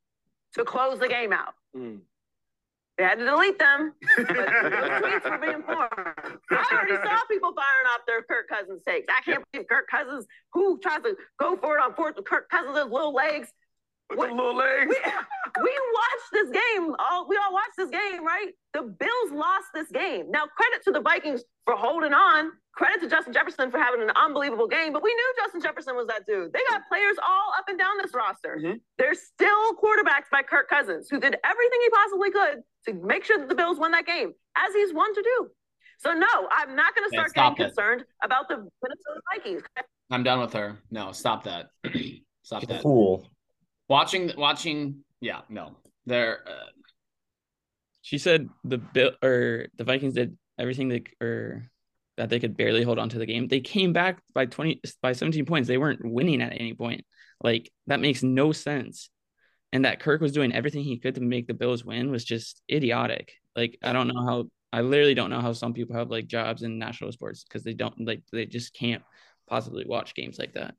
to 0.55 0.64
close 0.64 0.99
the 0.99 1.09
game 1.09 1.33
out? 1.33 1.55
Mm. 1.75 2.01
They 2.98 3.04
had 3.04 3.18
to 3.18 3.24
delete 3.26 3.59
them, 3.59 3.92
but 4.16 4.28
those 4.28 4.37
tweets 4.37 5.30
were 5.30 5.38
being 5.38 5.62
formed. 5.62 6.38
I 6.50 6.64
already 6.72 6.96
saw 6.96 7.20
people 7.28 7.52
firing 7.52 7.87
off 7.92 8.00
their 8.06 8.22
Kirk 8.22 8.48
Cousins 8.48 8.82
takes. 8.87 9.12
I 9.14 9.20
can't 9.22 9.44
believe 9.52 9.68
Kirk 9.68 9.87
Cousins, 9.88 10.26
who 10.52 10.78
tries 10.78 11.02
to 11.02 11.14
go 11.38 11.56
for 11.56 11.76
it 11.76 11.82
on 11.82 11.94
fourth 11.94 12.16
with 12.16 12.24
Kirk 12.24 12.48
Cousins' 12.48 12.90
little 12.90 13.12
legs, 13.12 13.52
With 14.11 14.19
What- 14.19 14.29
the 14.29 14.35
little 14.35 14.55
legs. 14.55 14.88
we, 14.88 15.62
we 15.64 15.73
watched 15.95 16.31
this 16.33 16.51
game. 16.51 16.95
All 16.99 17.27
we 17.29 17.37
all 17.37 17.53
watched 17.53 17.77
this 17.77 17.90
game, 17.90 18.25
right? 18.25 18.53
The 18.73 18.83
Bills 18.83 19.31
lost 19.33 19.66
this 19.75 19.90
game. 19.90 20.31
Now, 20.31 20.45
credit 20.47 20.83
to 20.85 20.92
the 20.92 21.01
Vikings 21.01 21.42
for 21.64 21.75
holding 21.75 22.12
on. 22.12 22.53
Credit 22.77 23.01
to 23.01 23.09
Justin 23.09 23.33
Jefferson 23.33 23.71
for 23.71 23.79
having 23.79 24.03
an 24.03 24.11
unbelievable 24.14 24.69
game. 24.69 24.92
But 24.92 25.03
we 25.03 25.12
knew 25.12 25.35
Justin 25.38 25.61
Jefferson 25.62 25.97
was 25.97 26.07
that 26.09 26.27
dude. 26.27 26.53
They 26.53 26.61
got 26.69 26.83
players 26.88 27.16
all 27.27 27.53
up 27.59 27.64
and 27.69 27.79
down 27.79 27.97
this 28.03 28.12
roster. 28.14 28.59
Mhm. 28.62 28.81
They're 28.99 29.14
still 29.14 29.75
quarterbacks 29.75 30.29
by 30.31 30.42
Kirk 30.42 30.69
Cousins, 30.69 31.09
who 31.11 31.19
did 31.19 31.37
everything 31.42 31.81
he 31.83 31.90
possibly 31.90 32.31
could 32.31 32.62
to 32.87 32.92
make 32.95 33.25
sure 33.25 33.38
that 33.38 33.49
the 33.49 33.55
Bills 33.55 33.79
won 33.79 33.90
that 33.92 34.07
game, 34.07 34.35
as 34.59 34.73
he's 34.75 34.92
one 34.92 35.12
to 35.14 35.23
do. 35.23 35.51
So 35.99 36.12
no, 36.12 36.49
I'm 36.53 36.77
not 36.77 36.95
going 36.95 37.09
to 37.11 37.16
start 37.16 37.31
stop 37.31 37.57
getting 37.57 37.73
it. 37.73 37.75
concerned 37.75 38.05
about 38.23 38.47
the 38.49 38.57
Minnesota 38.57 39.21
Vikings. 39.35 39.62
I'm 40.11 40.23
done 40.23 40.38
with 40.40 40.53
her. 40.53 40.77
No, 40.90 41.12
stop 41.12 41.45
that. 41.45 41.71
stop 42.42 42.61
She's 42.61 42.69
a 42.71 42.75
that. 42.75 42.83
fool. 42.83 43.27
Watching 43.88 44.33
watching 44.37 45.05
yeah, 45.20 45.40
no. 45.49 45.77
They're 46.07 46.40
uh, 46.46 46.70
She 48.03 48.18
said 48.18 48.49
the 48.64 48.79
bill 48.79 49.12
or 49.22 49.66
the 49.77 49.85
Vikings 49.85 50.14
did 50.14 50.37
everything 50.59 50.88
they 50.88 51.05
or 51.20 51.64
that 52.16 52.31
they 52.31 52.40
could 52.40 52.57
barely 52.57 52.83
hold 52.83 52.99
on 52.99 53.09
to 53.11 53.18
the 53.18 53.27
game. 53.27 53.49
They 53.49 53.61
came 53.61 53.92
back 53.92 54.22
by 54.35 54.46
20 54.46 54.81
by 55.03 55.12
17 55.12 55.44
points. 55.44 55.68
They 55.68 55.79
weren't 55.79 56.05
winning 56.05 56.42
at 56.42 56.53
any 56.53 56.75
point. 56.75 57.05
Like 57.42 57.70
that 57.87 58.01
makes 58.01 58.22
no 58.22 58.53
sense. 58.53 59.11
And 59.72 59.85
that 59.85 60.01
Kirk 60.01 60.20
was 60.20 60.33
doing 60.33 60.53
everything 60.53 60.85
he 60.85 60.99
could 60.99 61.16
to 61.16 61.20
make 61.20 61.46
the 61.46 61.55
Bills 61.55 61.85
win 61.85 62.11
was 62.11 62.25
just 62.25 62.62
idiotic. 62.70 63.33
Like 63.55 63.79
I 63.83 63.92
don't 63.92 64.09
know 64.09 64.25
how 64.27 64.44
I 64.72 64.81
literally 64.81 65.14
don't 65.14 65.31
know 65.31 65.40
how 65.40 65.53
some 65.53 65.75
people 65.75 65.96
have 65.96 66.11
like 66.11 66.27
jobs 66.27 66.62
in 66.62 66.79
national 66.79 67.12
sports 67.12 67.44
because 67.44 67.62
they 67.62 67.75
don't 67.75 68.07
like 68.07 68.22
they 68.33 68.46
just 68.46 68.75
can't 68.75 69.03
possibly 69.49 69.85
watch 69.87 70.14
games 70.14 70.38
like 70.38 70.55
that. 70.55 70.75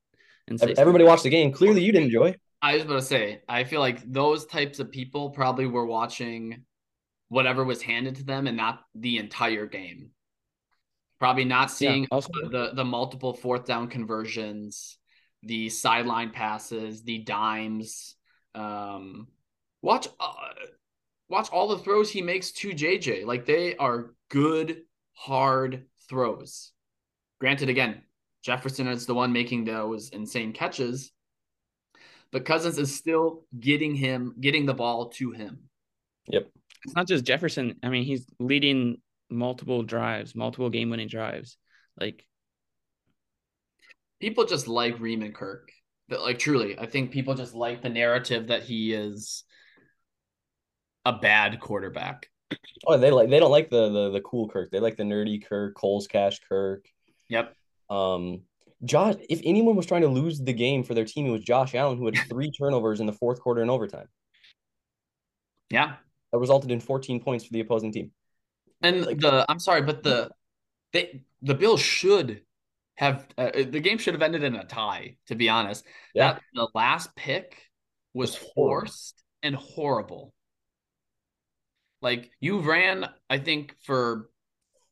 And 0.48 0.60
say 0.60 0.74
Everybody 0.78 1.04
watched 1.04 1.24
the 1.24 1.30
game. 1.30 1.52
Clearly, 1.52 1.84
you 1.84 1.91
didn't 1.91 2.06
enjoy. 2.06 2.36
I 2.62 2.74
was 2.74 2.84
about 2.84 2.96
to 2.96 3.02
say, 3.02 3.41
I 3.48 3.63
feel 3.63 3.80
like 3.80 4.02
those 4.12 4.46
types 4.46 4.80
of 4.80 4.91
people 4.91 5.30
probably 5.30 5.67
were 5.67 5.86
watching 5.86 6.63
whatever 7.30 7.63
was 7.63 7.82
handed 7.82 8.15
to 8.15 8.24
them 8.24 8.48
and 8.48 8.58
not 8.58 8.80
the 8.96 9.17
entire 9.17 9.65
game. 9.65 10.12
Probably 11.20 11.46
not 11.46 11.70
Yeah, 11.80 11.93
seeing 11.93 12.08
also 12.12 12.30
the 12.52 12.72
the 12.74 12.86
multiple 12.86 13.34
fourth 13.34 13.65
down 13.65 13.88
conversions, 13.88 14.98
the 15.43 15.70
sideline 15.70 16.32
passes, 16.32 17.04
the 17.04 17.20
dimes. 17.20 18.15
Um, 18.54 19.28
watch, 19.82 20.08
uh, 20.20 20.34
watch 21.30 21.50
all 21.50 21.67
the 21.67 21.80
throws 21.80 22.12
he 22.12 22.22
makes 22.22 22.52
to 22.54 22.70
JJ. 22.70 23.26
Like 23.26 23.46
they 23.46 23.76
are 23.78 24.13
good, 24.30 24.84
hard 25.13 25.86
throws. 26.08 26.72
Granted, 27.39 27.70
again, 27.70 28.04
Jefferson 28.43 28.88
is 28.88 29.06
the 29.06 29.13
one 29.15 29.34
making 29.34 29.65
those 29.65 30.10
insane 30.10 30.54
catches, 30.54 31.12
but 32.32 32.46
Cousins 32.46 32.78
is 32.78 32.96
still 32.96 33.46
getting 33.60 33.96
him, 33.96 34.36
getting 34.40 34.66
the 34.66 34.74
ball 34.74 35.10
to 35.10 35.32
him. 35.32 35.70
Yep. 36.28 36.50
It's 36.86 36.96
not 36.96 37.08
just 37.08 37.26
Jefferson. 37.26 37.76
I 37.84 37.90
mean, 37.90 38.04
he's 38.04 38.26
leading 38.40 39.02
multiple 39.30 39.84
drives, 39.84 40.36
multiple 40.36 40.70
game 40.70 40.90
winning 40.90 41.08
drives. 41.08 41.58
Like 42.00 42.26
People 44.20 44.46
just 44.46 44.68
like 44.68 45.00
Riemann 45.00 45.34
Kirk. 45.34 45.72
But 46.10 46.22
like 46.22 46.40
truly, 46.40 46.78
I 46.80 46.86
think 46.86 47.12
people 47.12 47.36
just 47.36 47.54
like 47.54 47.82
the 47.82 47.90
narrative 47.90 48.48
that 48.48 48.63
he 48.63 48.94
is 48.94 49.44
a 51.06 51.13
bad 51.13 51.60
quarterback. 51.60 52.30
Oh, 52.86 52.98
they 52.98 53.12
like 53.12 53.30
they 53.30 53.40
don't 53.40 53.52
like 53.52 53.70
the 53.70 53.90
the 53.90 54.12
the 54.12 54.22
cool 54.22 54.48
Kirk. 54.48 54.72
They 54.72 54.80
like 54.80 54.96
the 54.96 55.04
nerdy 55.04 55.46
Kirk, 55.46 55.76
Cole's 55.76 56.08
Cash 56.08 56.40
Kirk. 56.48 56.86
Yep. 57.30 57.54
Um, 57.90 58.42
Josh. 58.86 59.16
If 59.30 59.42
anyone 59.44 59.76
was 59.76 59.86
trying 59.86 60.02
to 60.02 60.08
lose 60.08 60.40
the 60.40 60.54
game 60.54 60.84
for 60.84 60.94
their 60.94 61.06
team, 61.06 61.26
it 61.26 61.32
was 61.32 61.42
Josh 61.44 61.74
Allen, 61.76 61.98
who 61.98 62.06
had 62.06 62.16
three 62.30 62.52
turnovers 62.52 63.00
in 63.00 63.06
the 63.06 63.13
fourth 63.13 63.40
quarter 63.42 63.62
and 63.62 63.72
overtime. 63.72 64.08
Yeah. 65.70 65.96
That 66.32 66.38
resulted 66.40 66.72
in 66.72 66.80
14 66.80 67.22
points 67.22 67.46
for 67.46 67.54
the 67.54 67.60
opposing 67.62 67.92
team. 67.92 68.12
And 68.82 69.06
Like- 69.06 69.20
the 69.20 69.46
I'm 69.50 69.60
sorry, 69.60 69.82
but 69.82 70.04
the 70.04 70.30
they 70.94 71.24
the 71.42 71.56
Bills 71.56 71.82
should 71.82 72.42
have 72.96 73.28
uh, 73.38 73.52
the 73.54 73.80
game 73.80 73.98
should 73.98 74.13
have 74.13 74.22
ended 74.24 74.44
in 74.44 74.56
a 74.56 74.66
tie. 74.66 75.18
To 75.28 75.36
be 75.36 75.50
honest, 75.50 75.86
Yeah. 76.13 76.34
that 76.34 76.42
the 76.54 76.68
last 76.74 77.16
pick 77.16 77.58
was 78.13 78.36
forced 78.36 79.24
and 79.44 79.56
horrible. 79.56 80.34
Like 82.02 82.30
you 82.40 82.60
ran, 82.60 83.10
I 83.30 83.40
think 83.40 83.76
for 83.84 84.30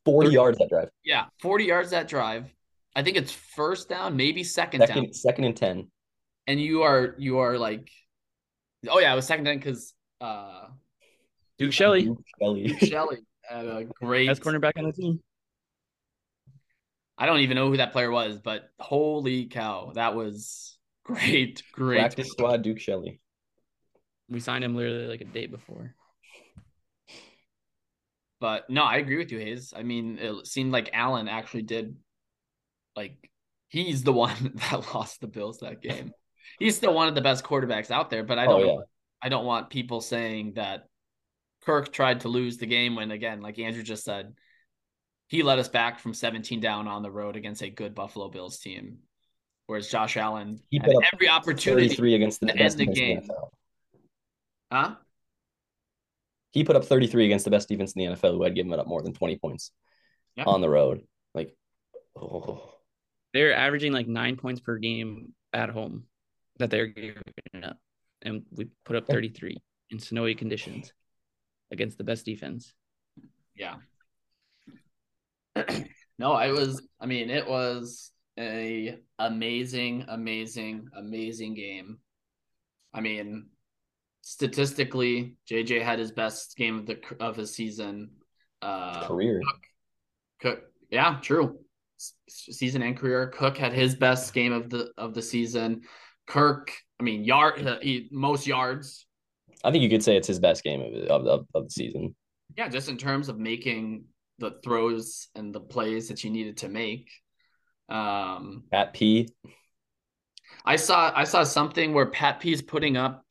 40 0.06 0.28
Third- 0.28 0.34
yards 0.34 0.58
that 0.58 0.69
drive. 0.69 0.89
yeah, 1.04 1.26
40 1.41 1.63
yards 1.65 1.91
that 1.91 2.08
drive. 2.08 2.52
I 2.95 3.03
think 3.03 3.17
it's 3.17 3.31
first 3.31 3.89
down, 3.89 4.15
maybe 4.15 4.43
second, 4.43 4.79
down. 4.79 4.88
Second, 4.88 5.13
second 5.13 5.43
and 5.43 5.58
10. 5.58 5.88
And 6.47 6.62
you 6.62 6.84
are 6.84 7.15
you 7.17 7.39
are 7.39 7.58
like 7.58 7.89
oh 8.88 8.99
yeah, 8.99 9.12
it 9.12 9.15
was 9.15 9.25
second 9.25 9.45
down 9.45 9.58
because 9.58 9.93
uh 10.21 10.67
Duke 11.58 11.73
Shelley, 11.73 12.03
Duke 12.03 12.23
Shelley. 12.39 12.77
Shelly 12.77 13.17
had 13.43 13.65
a 13.65 13.86
great 14.01 14.27
best 14.27 14.41
cornerback 14.41 14.73
on 14.77 14.86
the 14.86 14.93
team. 14.93 15.19
I 17.17 17.25
don't 17.25 17.39
even 17.39 17.55
know 17.55 17.69
who 17.69 17.77
that 17.77 17.93
player 17.93 18.12
was, 18.12 18.39
but 18.39 18.69
holy 18.79 19.45
cow, 19.45 19.91
that 19.95 20.15
was 20.15 20.77
great, 21.03 21.63
great. 21.71 21.99
Practice 21.99 22.29
squad 22.29 22.62
Duke 22.62 22.79
Shelley. 22.79 23.19
We 24.29 24.39
signed 24.39 24.63
him 24.63 24.75
literally 24.75 25.08
like 25.08 25.21
a 25.21 25.25
day 25.25 25.45
before. 25.47 25.95
But 28.41 28.69
no, 28.69 28.84
I 28.84 28.97
agree 28.97 29.17
with 29.17 29.31
you, 29.31 29.39
Hayes. 29.39 29.73
I 29.75 29.84
mean, 29.84 30.19
it 30.19 30.45
seemed 30.45 30.71
like 30.71 30.89
Allen 30.93 31.27
actually 31.27 31.63
did 31.63 31.95
like 32.95 33.29
he's 33.69 34.03
the 34.03 34.13
one 34.25 34.53
that 34.71 34.93
lost 34.93 35.21
the 35.21 35.27
Bills 35.27 35.60
that 35.60 35.81
game. 35.81 36.12
He's 36.60 36.77
still 36.77 36.93
one 36.93 37.08
of 37.08 37.15
the 37.15 37.21
best 37.21 37.43
quarterbacks 37.43 37.91
out 37.91 38.10
there, 38.10 38.23
but 38.23 38.38
I 38.39 38.45
Oh, 38.45 38.60
don't 38.60 38.67
yeah. 38.67 38.81
I 39.21 39.29
don't 39.29 39.45
want 39.45 39.69
people 39.69 40.01
saying 40.01 40.53
that 40.55 40.86
Kirk 41.65 41.91
tried 41.91 42.21
to 42.21 42.27
lose 42.29 42.58
the 42.58 42.67
game 42.67 42.95
when 42.95 43.10
again, 43.12 43.41
like 43.41 43.58
Andrew 43.58 43.81
just 43.81 44.03
said, 44.03 44.34
he 45.27 45.41
led 45.41 45.58
us 45.58 45.67
back 45.69 45.99
from 45.99 46.13
17 46.13 46.60
down 46.60 46.88
on 46.88 47.01
the 47.01 47.10
road 47.10 47.36
against 47.36 47.63
a 47.63 47.69
good 47.71 47.95
Buffalo 47.95 48.29
Bills 48.29 48.60
team. 48.60 48.99
whereas 49.65 49.88
Josh 49.88 50.15
Allen 50.17 50.60
He 50.69 50.77
had 50.77 50.86
put 50.86 50.97
up 50.97 51.03
every 51.13 51.27
opportunity. 51.27 51.88
33 51.88 52.13
against 52.15 52.39
the 52.41 52.45
to 52.47 52.51
end 52.51 52.60
best 52.60 52.77
the 52.77 52.86
defense 52.86 52.99
in 52.99 53.05
game. 53.15 53.23
the 53.27 53.34
NFL. 53.34 53.49
Huh? 54.71 54.95
He 56.51 56.63
put 56.63 56.75
up 56.75 56.86
33 56.86 57.25
against 57.25 57.45
the 57.45 57.51
best 57.51 57.67
defense 57.67 57.93
in 57.93 58.01
the 58.12 58.15
NFL 58.15 58.34
who 58.36 58.43
had 58.43 58.53
given 58.53 58.71
up 58.79 58.86
more 58.88 59.01
than 59.01 59.13
20 59.13 59.38
points 59.39 59.71
Yeah. 60.36 60.43
on 60.45 60.62
the 60.62 60.69
road. 60.69 61.01
Like, 61.34 61.55
oh, 62.15 62.74
They're 63.36 63.54
averaging 63.54 63.91
like 63.91 64.08
nine 64.08 64.38
points 64.38 64.62
per 64.62 64.78
game 64.78 65.34
at 65.52 65.69
home 65.69 66.06
that 66.58 66.69
they're 66.69 66.88
giving 66.88 67.19
up. 67.63 67.76
And 68.21 68.43
we 68.50 68.69
put 68.86 68.95
up 68.95 69.08
33 69.08 69.62
in 69.91 70.00
snowy 70.00 70.36
conditions 70.36 70.93
against 71.69 71.98
the 71.98 72.06
best 72.06 72.24
defense. 72.24 72.74
Yeah. 73.54 73.76
no, 76.17 76.38
it 76.38 76.52
was. 76.54 76.88
I 77.02 77.08
mean, 77.08 77.30
it 77.30 77.45
was 77.45 78.10
a 78.39 79.00
amazing, 79.19 80.06
amazing, 80.08 80.88
amazing 80.95 81.56
game. 81.56 81.98
I 82.93 83.02
mean, 83.02 83.48
statistically, 84.21 85.36
JJ 85.52 85.82
had 85.84 86.00
his 86.00 86.13
best 86.13 86.56
game 86.56 86.80
of 86.80 86.86
the 86.86 87.02
of 87.19 87.36
his 87.36 87.54
season. 87.54 88.12
Uh, 88.62 89.06
career. 89.06 89.41
Cook, 90.39 90.62
yeah, 90.89 91.19
true. 91.21 91.60
Season 92.29 92.81
and 92.81 92.97
career. 92.97 93.27
Cook 93.27 93.58
had 93.58 93.73
his 93.73 93.95
best 93.95 94.34
game 94.34 94.53
of 94.53 94.69
the 94.69 94.91
of 94.97 95.13
the 95.13 95.21
season. 95.21 95.81
Kirk, 96.27 96.71
I 96.99 97.03
mean, 97.03 97.23
yard 97.23 97.65
uh, 97.65 97.79
he, 97.81 98.08
most 98.12 98.47
yards. 98.47 99.08
I 99.63 99.71
think 99.71 99.84
you 99.84 99.89
could 99.89 100.03
say 100.03 100.17
it's 100.17 100.27
his 100.27 100.39
best 100.39 100.63
game 100.63 100.81
of, 100.81 100.93
of, 101.10 101.27
of, 101.27 101.47
of 101.53 101.63
the 101.65 101.69
season. 101.69 102.15
Yeah, 102.58 102.67
just 102.67 102.89
in 102.89 102.97
terms 102.97 103.29
of 103.29 103.38
making 103.38 104.05
the 104.39 104.60
throws 104.63 105.29
and 105.36 105.53
the 105.53 105.60
plays 105.60 106.08
that 106.10 106.23
you 106.23 106.29
needed 106.29 106.58
to 106.58 106.69
make. 106.69 107.10
Um, 107.89 108.63
Pat 108.71 108.93
P. 108.93 109.29
I 110.65 110.75
saw 110.75 111.12
I 111.15 111.23
saw 111.23 111.43
something 111.43 111.93
where 111.93 112.08
Pat 112.08 112.39
P 112.39 112.51
is 112.51 112.62
putting 112.62 112.97
up. 112.97 113.23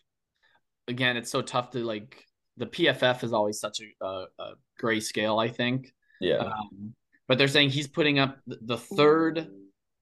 Again, 0.88 1.16
it's 1.16 1.30
so 1.30 1.42
tough 1.42 1.70
to 1.70 1.84
like. 1.84 2.24
The 2.56 2.66
PFF 2.66 3.24
is 3.24 3.32
always 3.32 3.58
such 3.58 3.80
a, 3.80 4.04
a, 4.04 4.26
a 4.38 4.52
gray 4.78 5.00
scale. 5.00 5.38
I 5.38 5.48
think. 5.48 5.92
Yeah. 6.20 6.36
Um, 6.36 6.94
but 7.28 7.38
they're 7.38 7.48
saying 7.48 7.70
he's 7.70 7.88
putting 7.88 8.18
up 8.18 8.38
the 8.46 8.76
third 8.76 9.48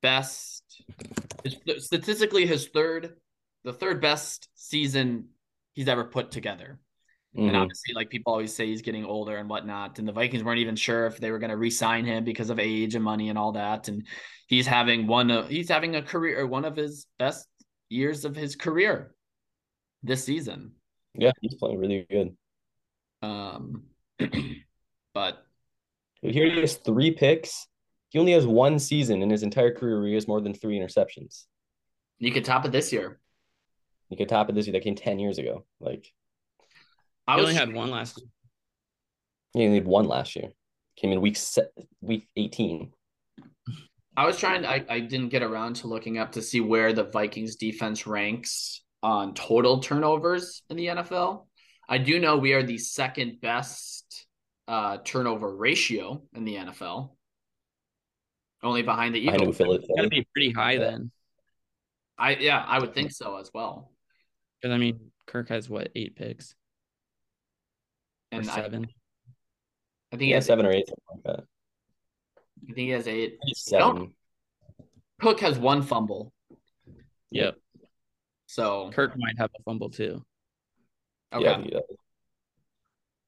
best, 0.00 0.82
statistically, 1.78 2.46
his 2.46 2.68
third, 2.68 3.16
the 3.64 3.72
third 3.72 4.00
best 4.00 4.48
season 4.54 5.28
he's 5.74 5.88
ever 5.88 6.04
put 6.04 6.30
together. 6.30 6.80
And 7.35 7.52
Mhm. 7.52 7.62
obviously, 7.62 7.94
like 7.94 8.11
people 8.11 8.32
always 8.32 8.54
say, 8.54 8.66
he's 8.66 8.82
getting 8.82 9.06
older 9.06 9.37
and 9.37 9.48
whatnot. 9.48 9.98
And 9.98 10.06
the 10.06 10.12
Vikings 10.12 10.44
weren't 10.44 10.58
even 10.58 10.76
sure 10.76 11.06
if 11.06 11.16
they 11.16 11.30
were 11.30 11.38
going 11.38 11.50
to 11.50 11.56
re-sign 11.56 12.04
him 12.04 12.24
because 12.24 12.50
of 12.50 12.58
age 12.58 12.94
and 12.94 13.02
money 13.02 13.30
and 13.30 13.38
all 13.38 13.52
that. 13.52 13.88
And 13.88 14.06
he's 14.48 14.66
having 14.66 15.06
one 15.06 15.30
of 15.30 15.48
he's 15.48 15.68
having 15.68 15.96
a 15.96 16.02
career 16.02 16.46
one 16.46 16.66
of 16.66 16.76
his 16.76 17.06
best 17.18 17.48
years 17.88 18.26
of 18.26 18.37
his 18.37 18.54
career 18.54 19.14
this 20.02 20.24
season. 20.24 20.74
Yeah, 21.14 21.32
he's 21.40 21.54
playing 21.54 21.78
really 21.78 22.06
good. 22.11 22.37
Um, 23.22 23.85
but 25.14 25.46
Here 26.22 26.48
he 26.50 26.61
has 26.61 26.76
three 26.76 27.11
picks. 27.11 27.66
He 28.11 28.18
only 28.18 28.32
has 28.32 28.46
one 28.46 28.78
season 28.78 29.22
in 29.22 29.30
his 29.30 29.42
entire 29.42 29.74
career 29.74 29.98
where 29.98 30.08
he 30.08 30.14
has 30.14 30.28
more 30.28 30.40
than 30.40 30.54
three 30.54 30.78
interceptions. 30.78 31.44
you 32.18 32.30
could 32.32 32.44
top 32.44 32.64
it 32.64 32.72
this 32.72 32.92
year. 32.92 33.18
You 34.08 34.16
could 34.16 34.28
top 34.28 34.48
it 34.48 34.54
this 34.54 34.66
year. 34.66 34.72
That 34.74 34.85
came 34.85 34.94
10 34.94 35.18
years 35.18 35.38
ago. 35.38 35.64
Like, 35.80 36.06
I 37.26 37.32
I 37.32 37.37
was 37.37 37.44
only 37.46 37.54
had 37.54 37.72
one 37.72 37.90
last 37.90 38.18
year. 38.18 38.28
he 39.54 39.64
only 39.64 39.78
had 39.78 39.87
one 39.87 40.06
last 40.06 40.37
year. 40.37 40.50
Came 40.96 41.12
in 41.12 41.20
week 41.22 41.37
se- 41.37 41.70
week 42.02 42.28
18. 42.37 42.92
I 44.16 44.26
was 44.26 44.38
trying. 44.38 44.66
I 44.66 44.85
I 44.90 45.00
didn't 45.00 45.30
get 45.30 45.42
around 45.42 45.76
to 45.76 45.87
looking 45.87 46.18
up 46.18 46.32
to 46.32 46.42
see 46.42 46.61
where 46.61 46.92
the 46.92 47.04
Vikings 47.04 47.56
defense 47.56 48.06
ranks 48.06 48.82
on 49.02 49.32
total 49.32 49.80
turnovers 49.80 50.62
in 50.68 50.76
the 50.76 50.88
NFL. 50.88 51.46
I 51.88 51.96
do 51.98 52.20
know 52.20 52.37
we 52.37 52.52
are 52.52 52.62
the 52.62 52.76
second 52.78 53.40
best 53.40 54.02
uh, 54.72 54.96
turnover 55.04 55.54
ratio 55.54 56.22
in 56.35 56.44
the 56.46 56.54
NFL, 56.56 57.11
only 58.62 58.80
behind 58.80 59.14
the 59.14 59.28
I 59.28 59.32
know 59.37 59.42
Eagles. 59.42 59.56
Philly. 59.58 59.76
It's 59.76 59.87
gotta 59.94 60.08
be 60.08 60.26
pretty 60.35 60.50
high 60.50 60.72
Yeah. 60.72 60.78
then. 60.78 61.11
I 62.16 62.37
yeah, 62.37 62.64
I 62.66 62.78
would 62.78 62.94
think 62.94 63.11
so 63.12 63.37
as 63.37 63.50
well. 63.52 63.92
Because 64.61 64.74
I 64.74 64.78
mean, 64.78 65.12
Kirk 65.26 65.50
has 65.50 65.68
what 65.68 65.90
eight 65.94 66.16
picks 66.16 66.54
And 68.30 68.48
I, 68.48 68.54
seven? 68.54 68.87
I 70.11 70.16
think 70.16 70.22
he 70.22 70.28
Yeah, 70.30 70.37
has. 70.37 70.46
seven 70.46 70.64
or 70.64 70.72
eight, 70.72 70.87
something 70.88 71.04
like 71.26 71.37
that. 71.37 71.44
I 72.62 72.66
think 72.66 72.78
he 72.78 72.88
has 72.90 73.06
eight. 73.08 73.38
Maybe 73.44 73.54
Seven. 73.54 74.14
Cook 75.20 75.40
has 75.40 75.58
one 75.58 75.82
fumble, 75.82 76.32
Yep. 77.30 77.56
so 78.46 78.90
Kirk 78.92 79.16
might 79.18 79.37
have 79.38 79.50
a 79.58 79.62
fumble 79.64 79.90
too. 79.90 80.24
okay. 81.32 81.44
Yeah, 81.44 81.50
I 81.50 81.54
think 81.56 81.64
he 81.66 81.70
does. 81.72 81.82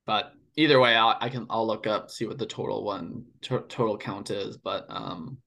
but 0.07 0.33
either 0.57 0.79
way 0.81 0.95
I'll, 0.95 1.17
i 1.21 1.29
can 1.29 1.47
i'll 1.51 1.67
look 1.67 1.87
up 1.87 2.11
see 2.11 2.27
what 2.27 2.39
the 2.39 2.47
total 2.47 2.85
one 2.85 3.25
to- 3.43 3.65
total 3.69 3.99
count 3.99 4.31
is 4.31 4.57
but 4.57 4.87
um 4.89 5.39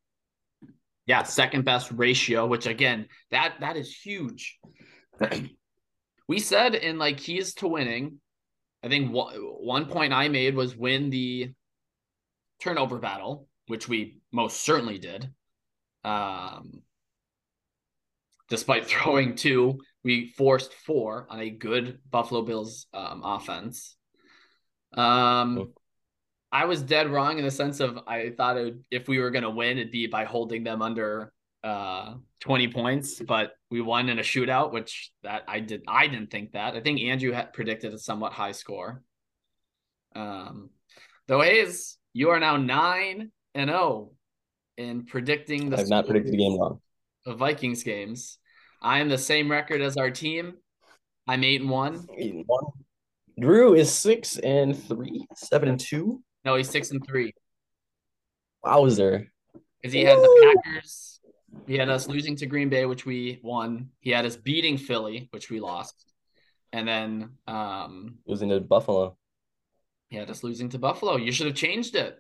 yeah 1.06 1.24
second 1.24 1.66
best 1.66 1.92
ratio 1.92 2.46
which 2.46 2.66
again 2.66 3.08
that 3.32 3.56
that 3.60 3.78
is 3.78 3.94
huge. 3.94 4.60
We 6.30 6.40
said 6.40 6.76
in 6.76 6.98
like 6.98 7.20
keys 7.20 7.54
to 7.56 7.70
winning 7.70 8.20
i 8.84 8.90
think 8.90 9.14
one, 9.14 9.34
one 9.34 9.86
point 9.86 10.12
i 10.12 10.28
made 10.28 10.56
was 10.56 10.76
win 10.76 11.10
the 11.10 11.54
turnover 12.62 13.00
battle 13.00 13.48
which 13.68 13.88
we 13.90 14.20
most 14.32 14.62
certainly 14.62 14.98
did. 14.98 15.30
Um 16.04 16.82
despite 18.50 18.88
throwing 18.90 19.36
two 19.36 19.80
we 20.04 20.34
forced 20.38 20.74
four 20.74 21.28
on 21.30 21.40
a 21.40 21.50
good 21.50 22.00
buffalo 22.10 22.42
bills 22.42 22.88
um, 22.94 23.22
offense 23.24 23.97
um, 24.94 25.56
Hmm. 25.58 25.64
I 26.52 26.66
was 26.66 26.82
dead 26.82 27.10
wrong 27.10 27.38
in 27.40 27.44
the 27.46 27.52
sense 27.52 27.82
of 27.82 28.00
I 28.08 28.30
thought 28.38 28.58
it 28.58 28.64
would, 28.64 28.84
if 28.90 29.08
we 29.10 29.20
were 29.20 29.32
going 29.32 29.44
to 29.44 29.50
win, 29.50 29.78
it'd 29.78 29.92
be 29.92 30.08
by 30.08 30.24
holding 30.24 30.64
them 30.64 30.82
under 30.82 31.34
uh 31.64 32.14
20 32.40 32.70
points, 32.70 33.20
but 33.20 33.52
we 33.70 33.82
won 33.82 34.08
in 34.10 34.20
a 34.20 34.22
shootout, 34.22 34.72
which 34.72 35.12
that 35.24 35.44
I 35.48 35.60
did 35.60 35.84
I 35.88 36.08
didn't 36.08 36.32
think 36.32 36.54
that. 36.54 36.76
I 36.76 36.80
think 36.82 37.02
Andrew 37.02 37.32
had 37.34 37.52
predicted 37.52 37.94
a 37.94 37.98
somewhat 37.98 38.32
high 38.32 38.54
score. 38.54 39.04
Um, 40.16 40.70
though 41.28 41.42
Hayes, 41.42 41.98
you 42.14 42.30
are 42.30 42.40
now 42.40 42.56
nine 42.58 43.32
and 43.54 43.70
zero 43.70 44.12
in 44.78 45.06
predicting 45.06 45.70
the 45.70 45.78
I've 45.80 45.90
not 45.90 46.06
predicted 46.06 46.32
the 46.34 46.38
game 46.38 46.58
wrong. 46.60 46.80
of 47.26 47.38
Vikings 47.40 47.84
games. 47.84 48.38
I 48.82 49.00
am 49.00 49.10
the 49.10 49.18
same 49.18 49.52
record 49.52 49.82
as 49.82 49.98
our 49.98 50.12
team. 50.12 50.54
I'm 51.28 51.44
eight 51.44 51.60
and 51.62 51.70
one. 51.70 52.06
Eight 52.18 52.34
and 52.36 52.44
one. 52.48 52.64
Drew 53.40 53.76
is 53.76 53.92
six 53.94 54.38
and 54.40 54.78
three, 54.88 55.26
seven 55.36 55.70
and 55.70 55.80
two. 55.80 56.22
No, 56.46 56.56
he's 56.56 56.70
six 56.70 56.92
and 56.92 57.06
three. 57.06 57.34
Wowzer. 58.64 59.28
because 59.82 59.94
he 59.94 60.04
had 60.04 60.18
the 60.18 60.54
Packers. 60.66 61.20
He 61.68 61.76
had 61.78 61.90
us 61.90 62.08
losing 62.08 62.36
to 62.38 62.46
Green 62.46 62.70
Bay, 62.70 62.86
which 62.86 63.06
we 63.06 63.40
won. 63.44 63.90
He 64.00 64.12
had 64.12 64.26
us 64.26 64.36
beating 64.36 64.78
Philly, 64.78 65.28
which 65.32 65.50
we 65.50 65.60
lost, 65.60 65.96
and 66.74 66.88
then 66.88 67.32
um, 67.48 68.18
Losing 68.26 68.50
to 68.50 68.60
Buffalo. 68.60 69.18
he 70.10 70.18
had 70.18 70.30
us 70.30 70.44
losing 70.44 70.70
to 70.70 70.80
Buffalo. 70.80 71.18
You 71.18 71.32
should 71.32 71.48
have 71.48 71.56
changed 71.56 71.96
it. 71.96 72.18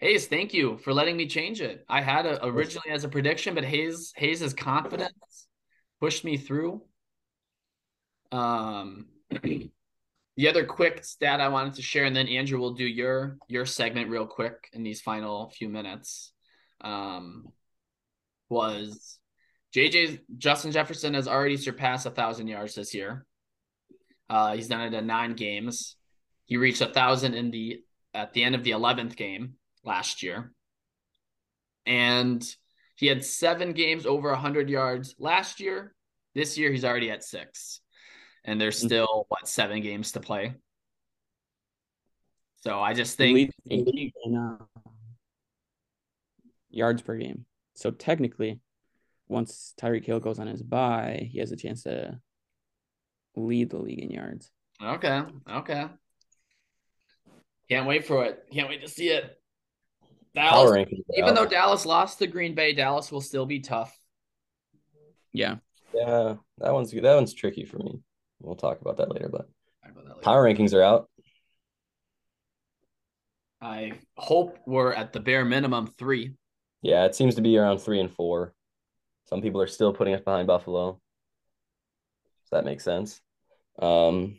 Hayes, 0.00 0.26
thank 0.26 0.52
you 0.52 0.76
for 0.78 0.92
letting 0.92 1.16
me 1.16 1.26
change 1.26 1.60
it. 1.60 1.84
I 1.88 2.00
had 2.02 2.26
it 2.26 2.40
originally 2.42 2.90
as 2.90 3.04
a 3.04 3.08
prediction, 3.08 3.54
but 3.54 3.64
Hayes 3.64 4.12
Hayes' 4.16 4.52
confidence 4.52 5.46
pushed 6.00 6.24
me 6.24 6.36
through. 6.36 6.82
Um, 8.32 9.06
the 10.36 10.48
other 10.48 10.64
quick 10.64 11.04
stat 11.04 11.40
I 11.40 11.48
wanted 11.48 11.74
to 11.74 11.82
share, 11.82 12.04
and 12.04 12.14
then 12.14 12.28
Andrew 12.28 12.58
will 12.58 12.74
do 12.74 12.84
your 12.84 13.38
your 13.48 13.66
segment 13.66 14.10
real 14.10 14.26
quick 14.26 14.68
in 14.72 14.82
these 14.82 15.00
final 15.00 15.50
few 15.50 15.68
minutes. 15.68 16.32
Um, 16.80 17.48
was 18.48 19.18
JJ 19.74 20.20
Justin 20.38 20.72
Jefferson 20.72 21.14
has 21.14 21.28
already 21.28 21.56
surpassed 21.56 22.06
a 22.06 22.10
thousand 22.10 22.48
yards 22.48 22.74
this 22.74 22.94
year. 22.94 23.26
Uh, 24.28 24.54
he's 24.54 24.68
done 24.68 24.80
it 24.80 24.94
in 24.94 25.06
nine 25.06 25.34
games. 25.34 25.96
He 26.44 26.56
reached 26.56 26.80
a 26.80 26.86
thousand 26.86 27.34
in 27.34 27.50
the 27.50 27.80
at 28.12 28.32
the 28.32 28.44
end 28.44 28.54
of 28.54 28.64
the 28.64 28.72
eleventh 28.72 29.16
game 29.16 29.54
last 29.84 30.22
year, 30.22 30.52
and 31.86 32.44
he 32.96 33.06
had 33.06 33.24
seven 33.24 33.72
games 33.72 34.06
over 34.06 34.34
hundred 34.34 34.68
yards 34.68 35.14
last 35.18 35.60
year. 35.60 35.94
This 36.34 36.58
year 36.58 36.70
he's 36.72 36.84
already 36.84 37.10
at 37.10 37.24
six, 37.24 37.80
and 38.44 38.60
there's 38.60 38.78
still 38.78 39.26
what 39.28 39.48
seven 39.48 39.80
games 39.80 40.12
to 40.12 40.20
play. 40.20 40.54
So 42.62 42.80
I 42.80 42.94
just 42.94 43.16
think 43.16 43.34
leads 43.34 43.54
the 43.66 43.82
league 43.82 44.12
in 44.24 44.36
uh, 44.36 44.56
yards 46.70 47.02
per 47.02 47.16
game. 47.16 47.44
So 47.74 47.90
technically, 47.90 48.60
once 49.28 49.74
Tyreek 49.80 50.04
Hill 50.04 50.20
goes 50.20 50.38
on 50.38 50.46
his 50.46 50.62
bye, 50.62 51.28
he 51.30 51.40
has 51.40 51.52
a 51.52 51.56
chance 51.56 51.82
to 51.82 52.18
lead 53.36 53.70
the 53.70 53.78
league 53.78 54.00
in 54.00 54.10
yards. 54.10 54.50
Okay. 54.82 55.22
Okay. 55.50 55.86
Can't 57.70 57.86
wait 57.86 58.06
for 58.06 58.24
it. 58.24 58.44
Can't 58.52 58.68
wait 58.68 58.82
to 58.82 58.88
see 58.88 59.08
it. 59.08 59.38
Dallas, 60.34 60.86
even 61.16 61.30
out. 61.30 61.34
though 61.36 61.46
Dallas 61.46 61.86
lost 61.86 62.18
to 62.18 62.26
Green 62.26 62.54
Bay, 62.54 62.72
Dallas 62.74 63.12
will 63.12 63.20
still 63.20 63.46
be 63.46 63.60
tough. 63.60 63.96
Yeah. 65.32 65.56
Yeah, 65.94 66.34
that 66.58 66.72
one's 66.72 66.90
that 66.90 67.14
one's 67.14 67.34
tricky 67.34 67.64
for 67.64 67.78
me. 67.78 68.00
We'll 68.44 68.56
talk 68.56 68.80
about 68.80 68.98
that 68.98 69.10
later, 69.10 69.28
but 69.30 69.48
that 69.82 69.96
later. 69.96 70.20
power 70.20 70.44
rankings 70.44 70.74
are 70.74 70.82
out. 70.82 71.08
I 73.60 73.92
hope 74.16 74.58
we're 74.66 74.92
at 74.92 75.12
the 75.12 75.20
bare 75.20 75.44
minimum 75.44 75.86
three. 75.98 76.34
Yeah, 76.82 77.06
it 77.06 77.14
seems 77.14 77.34
to 77.36 77.40
be 77.40 77.56
around 77.56 77.78
three 77.78 78.00
and 78.00 78.10
four. 78.10 78.52
Some 79.24 79.40
people 79.40 79.62
are 79.62 79.66
still 79.66 79.94
putting 79.94 80.14
us 80.14 80.20
behind 80.20 80.46
Buffalo. 80.46 81.00
So 82.44 82.56
that 82.56 82.66
makes 82.66 82.84
sense. 82.84 83.22
Um, 83.78 84.38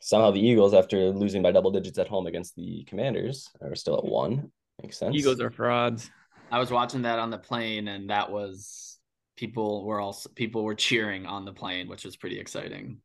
somehow 0.00 0.32
the 0.32 0.44
Eagles, 0.44 0.74
after 0.74 1.10
losing 1.10 1.42
by 1.42 1.52
double 1.52 1.70
digits 1.70 1.98
at 1.98 2.08
home 2.08 2.26
against 2.26 2.56
the 2.56 2.84
Commanders, 2.88 3.48
are 3.62 3.76
still 3.76 3.96
at 3.96 4.04
one. 4.04 4.50
Makes 4.82 4.98
sense. 4.98 5.14
Eagles 5.14 5.40
are 5.40 5.50
frauds. 5.50 6.10
I 6.50 6.58
was 6.58 6.72
watching 6.72 7.02
that 7.02 7.20
on 7.20 7.30
the 7.30 7.38
plane, 7.38 7.86
and 7.86 8.10
that 8.10 8.30
was 8.30 8.95
people 9.36 9.84
were 9.84 10.00
also 10.00 10.28
people 10.30 10.64
were 10.64 10.74
cheering 10.74 11.26
on 11.26 11.44
the 11.44 11.52
plane, 11.52 11.88
which 11.88 12.04
was 12.04 12.16
pretty 12.16 12.38
exciting. 12.38 12.98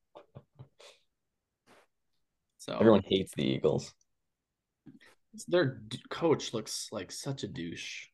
So 2.60 2.76
Everyone 2.76 3.02
hates 3.06 3.34
the 3.36 3.44
Eagles. 3.44 3.94
their 5.48 5.82
coach 6.10 6.54
looks 6.54 6.90
like 6.92 7.12
such 7.12 7.44
a 7.44 7.48
douche. 7.48 8.06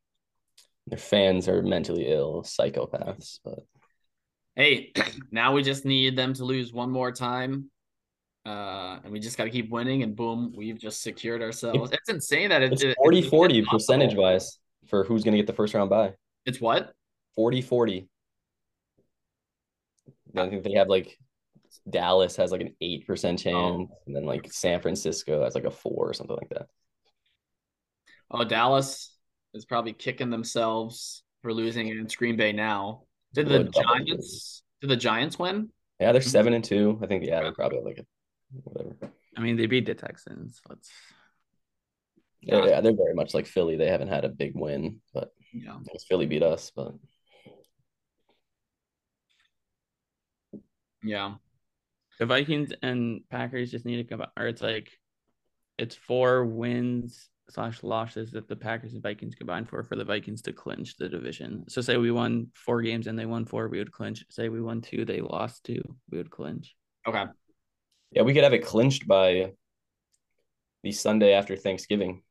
Their 0.88 0.98
fans 1.00 1.50
are 1.50 1.62
mentally 1.62 2.08
ill, 2.08 2.44
psychopaths. 2.44 3.40
But 3.44 3.60
Hey, 4.56 4.94
now 5.32 5.54
we 5.54 5.64
just 5.64 5.86
need 5.86 6.16
them 6.18 6.34
to 6.36 6.46
lose 6.46 6.74
one 6.74 6.92
more 6.92 7.12
time. 7.12 7.70
Uh, 8.46 9.00
and 9.04 9.12
we 9.12 9.20
just 9.20 9.38
got 9.38 9.44
to 9.44 9.50
keep 9.50 9.70
winning, 9.70 10.04
and 10.04 10.16
boom, 10.16 10.54
we've 10.56 10.80
just 10.80 11.04
secured 11.04 11.42
ourselves. 11.42 11.92
It's 11.92 12.08
insane 12.10 12.50
that 12.50 12.64
it, 12.64 12.72
it's 12.72 12.84
it- 12.84 12.96
40 12.98 13.20
it's 13.20 13.28
40 13.28 13.62
percentage 13.64 14.16
wise 14.16 14.58
for 14.88 15.04
who's 15.04 15.26
going 15.26 15.34
to 15.34 15.38
get 15.38 15.48
the 15.48 15.54
first 15.54 15.74
round 15.74 15.90
bye. 15.90 16.14
It's 16.46 16.62
what? 16.62 16.94
40 17.38 17.62
40. 17.62 18.10
I 20.36 20.50
think 20.50 20.64
they 20.64 20.74
have 20.74 20.90
like 20.90 21.18
Dallas 21.90 22.36
has 22.36 22.52
like 22.52 22.62
an 22.62 22.76
8% 22.82 23.40
chance, 23.40 23.90
and 24.06 24.16
then 24.16 24.26
like 24.26 24.52
San 24.52 24.82
Francisco 24.82 25.44
has 25.44 25.56
like 25.56 25.64
a 25.64 25.72
four 25.72 26.10
or 26.10 26.14
something 26.14 26.36
like 26.36 26.50
that. 26.50 26.68
Oh, 28.30 28.44
Dallas 28.44 29.16
is 29.54 29.66
probably 29.66 29.94
kicking 29.94 30.30
themselves 30.30 31.24
for 31.42 31.54
losing 31.54 31.90
against 31.90 32.18
Green 32.18 32.36
Bay 32.36 32.52
now. 32.52 33.04
Did 33.34 33.48
the 33.48 33.72
oh, 33.74 33.82
Giants? 33.82 34.64
Did 34.82 34.90
the 34.90 34.98
Giants 34.98 35.40
win? 35.40 35.70
Yeah, 36.00 36.12
they're 36.12 36.22
seven 36.22 36.54
and 36.54 36.64
two. 36.64 37.00
I 37.02 37.08
think, 37.08 37.26
yeah, 37.26 37.42
they're 37.42 37.54
probably 37.54 37.82
like 37.84 38.00
a 38.00 38.06
whatever. 38.64 38.96
I 39.36 39.42
mean, 39.42 39.56
they 39.56 39.66
beat 39.66 39.86
the 39.86 39.96
Texans. 39.96 40.62
Let's 40.68 40.90
Yeah, 42.42 42.66
yeah, 42.66 42.82
they're 42.82 42.94
very 42.94 43.14
much 43.14 43.34
like 43.34 43.46
Philly. 43.46 43.78
They 43.78 43.88
haven't 43.88 44.10
had 44.10 44.26
a 44.26 44.30
big 44.30 44.54
win, 44.56 45.00
but 45.14 45.32
Yeah. 45.54 45.78
Philly 46.10 46.26
beat 46.26 46.44
us. 46.44 46.72
But 46.76 46.94
Yeah. 51.04 51.36
the 52.20 52.26
Vikings 52.26 52.72
and 52.82 53.22
Packers 53.30 53.72
just 53.72 53.86
need 53.86 53.98
to 53.98 54.04
come 54.04 54.22
out, 54.22 54.32
or 54.38 54.48
it's 54.48 54.62
like 54.62 54.92
it's 55.78 55.96
four 55.96 56.46
wins 56.46 57.30
slash 57.50 57.82
losses 57.84 58.32
that 58.32 58.48
the 58.48 58.56
Packers 58.56 58.94
and 58.94 59.04
Vikings 59.04 59.36
combine 59.36 59.66
for 59.66 59.84
for 59.84 59.96
the 59.96 60.04
Vikings 60.04 60.42
to 60.44 60.54
clinch 60.54 60.98
the 60.98 61.08
division. 61.08 61.64
So 61.70 61.82
say 61.82 61.98
we 61.98 62.12
won 62.12 62.48
four 62.54 62.82
games 62.82 63.08
and 63.08 63.18
they 63.18 63.26
won 63.26 63.46
four, 63.46 63.70
we 63.70 63.78
would 63.78 63.92
clinch. 63.92 64.26
Say 64.30 64.50
we 64.50 64.62
won 64.62 64.82
two, 64.82 65.06
they 65.06 65.22
lost 65.22 65.64
two, 65.64 65.82
we 66.12 66.18
would 66.18 66.32
clinch. 66.32 66.76
Okay. 67.08 67.24
yeah, 68.12 68.24
we 68.24 68.34
could 68.34 68.44
have 68.44 68.54
it 68.54 68.66
clinched 68.66 69.08
by 69.08 69.54
the 70.84 70.92
Sunday 70.92 71.34
after 71.34 71.56
Thanksgiving. 71.56 72.22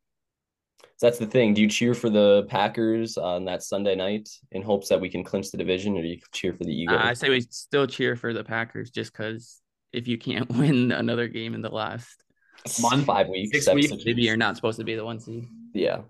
So 0.99 1.07
that's 1.07 1.19
the 1.19 1.27
thing. 1.27 1.53
Do 1.53 1.61
you 1.61 1.69
cheer 1.69 1.93
for 1.93 2.09
the 2.09 2.47
Packers 2.49 3.19
on 3.19 3.45
that 3.45 3.63
Sunday 3.63 3.95
night 3.95 4.31
in 4.53 4.63
hopes 4.63 4.89
that 4.89 5.01
we 5.01 5.11
can 5.11 5.23
clinch 5.23 5.51
the 5.51 5.59
division, 5.59 5.97
or 5.97 6.03
do 6.03 6.09
you 6.09 6.19
cheer 6.33 6.55
for 6.55 6.65
the 6.65 6.73
Eagles? 6.73 7.01
I 7.03 7.13
say 7.13 7.29
we 7.29 7.43
still 7.43 7.87
cheer 7.87 8.17
for 8.17 8.33
the 8.33 8.43
Packers 8.43 8.91
just 8.91 9.13
because 9.13 9.61
if 9.93 10.09
you 10.09 10.17
can't 10.17 10.49
win 10.57 10.93
another 10.93 11.29
game 11.29 11.55
in 11.55 11.61
the 11.61 11.69
last, 11.69 12.23
month, 12.81 13.05
five 13.05 13.29
weeks, 13.29 13.51
six 13.53 13.75
weeks, 13.75 13.91
six 13.91 14.05
maybe 14.07 14.23
you're 14.23 14.39
not 14.39 14.57
supposed 14.57 14.79
to 14.79 14.85
be 14.85 14.95
the 14.95 15.05
one 15.05 15.21
seed. 15.21 15.47
Yeah, 15.75 16.01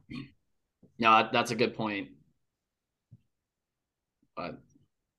No, 0.99 1.29
that's 1.33 1.51
a 1.51 1.57
good 1.57 1.75
point. 1.75 2.09
But 4.37 4.61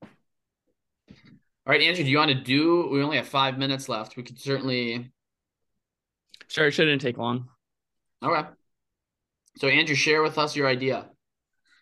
all 0.01 1.73
right, 1.73 1.81
Andrew, 1.81 2.05
do 2.05 2.10
you 2.10 2.17
want 2.17 2.29
to 2.29 2.36
do? 2.36 2.88
We 2.89 3.03
only 3.03 3.17
have 3.17 3.27
five 3.27 3.57
minutes 3.57 3.89
left. 3.89 4.15
We 4.15 4.23
could 4.23 4.39
certainly. 4.39 5.12
Sure, 6.47 6.67
it 6.67 6.71
shouldn't 6.71 7.01
take 7.01 7.17
long. 7.17 7.49
Okay. 8.23 8.47
So, 9.57 9.67
Andrew, 9.67 9.95
share 9.95 10.21
with 10.21 10.37
us 10.37 10.55
your 10.55 10.67
idea, 10.67 11.09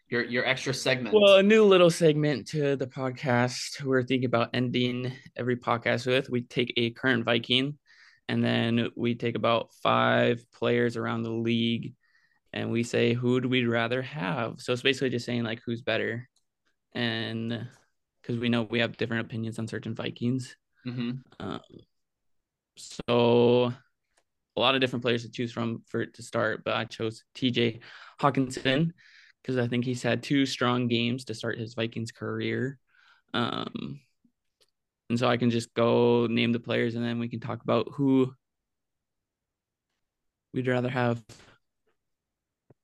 your 0.09 0.23
your 0.23 0.45
extra 0.45 0.73
segment. 0.73 1.13
Well, 1.13 1.35
a 1.35 1.43
new 1.43 1.65
little 1.65 1.89
segment 1.89 2.47
to 2.49 2.77
the 2.77 2.88
podcast 2.88 3.83
we're 3.83 4.03
thinking 4.03 4.27
about 4.27 4.51
ending 4.53 5.11
every 5.35 5.57
podcast 5.57 6.07
with. 6.07 6.29
We 6.29 6.43
take 6.43 6.73
a 6.77 6.91
current 6.91 7.25
Viking 7.25 7.77
and 8.29 8.41
then 8.41 8.91
we 8.95 9.15
take 9.15 9.35
about 9.35 9.73
five 9.83 10.41
players 10.53 10.95
around 10.95 11.23
the 11.23 11.31
league 11.31 11.95
and 12.53 12.71
we 12.71 12.83
say 12.83 13.13
who 13.13 13.41
do 13.41 13.49
we 13.49 13.65
rather 13.65 14.01
have. 14.01 14.61
So 14.61 14.71
it's 14.71 14.81
basically 14.81 15.09
just 15.09 15.25
saying 15.25 15.43
like 15.43 15.61
who's 15.65 15.81
better. 15.81 16.29
And 16.93 17.67
because 18.21 18.38
we 18.38 18.47
know 18.47 18.63
we 18.63 18.79
have 18.79 18.95
different 18.95 19.25
opinions 19.25 19.59
on 19.59 19.67
certain 19.67 19.95
Vikings. 19.95 20.55
hmm 20.85 21.11
Um, 21.41 21.59
so 22.77 23.73
a 24.56 24.60
lot 24.60 24.76
of 24.76 24.82
different 24.82 25.04
players 25.04 25.24
to 25.24 25.32
choose 25.32 25.52
from 25.52 25.84
for 25.88 26.02
it 26.02 26.13
to 26.15 26.24
start, 26.24 26.63
but 26.63 26.76
I 26.76 26.86
chose 26.86 27.24
TJ 27.36 27.80
Hockenson 28.22 28.91
because 29.41 29.58
I 29.58 29.68
think 29.68 29.86
he's 29.86 30.02
had 30.02 30.24
two 30.24 30.46
strong 30.46 30.88
games 30.88 31.26
to 31.26 31.34
start 31.34 31.60
his 31.60 31.74
Vikings 31.74 32.12
career. 32.12 32.80
Um, 33.34 34.00
and 35.10 35.20
so 35.20 35.28
I 35.28 35.38
can 35.38 35.50
just 35.52 35.74
go 35.74 36.26
name 36.28 36.52
the 36.52 36.60
players 36.60 36.96
and 36.96 37.04
then 37.04 37.20
we 37.20 37.28
can 37.28 37.39
talk 37.39 37.62
about 37.62 37.89
who 37.94 38.34
we'd 40.54 40.68
rather 40.68 40.89
have. 40.89 41.24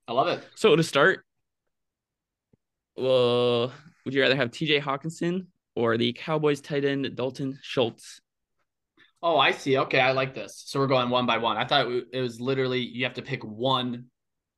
I 0.08 0.14
love 0.14 0.28
it. 0.28 0.46
So 0.56 0.76
to 0.76 0.84
start, 0.84 1.24
well, 2.96 3.72
would 4.06 4.14
you 4.14 4.22
rather 4.22 4.36
have 4.36 4.52
TJ 4.52 4.82
Hockenson 4.82 5.48
or 5.76 5.98
the 5.98 6.14
Cowboys 6.14 6.62
tight 6.62 6.86
end 6.86 7.16
Dalton 7.16 7.58
Schultz? 7.62 8.22
Oh, 9.24 9.38
I 9.38 9.52
see. 9.52 9.78
Okay, 9.78 10.00
I 10.00 10.12
like 10.12 10.34
this. 10.34 10.64
So 10.66 10.80
we're 10.80 10.88
going 10.88 11.10
one 11.10 11.26
by 11.26 11.38
one. 11.38 11.58
I 11.58 11.66
thought 11.66 11.88
it 12.12 12.20
was 12.22 12.42
literally 12.42 12.80
you 12.80 13.04
have 13.04 13.14
to 13.16 13.22
pick 13.22 13.44
one 13.44 14.06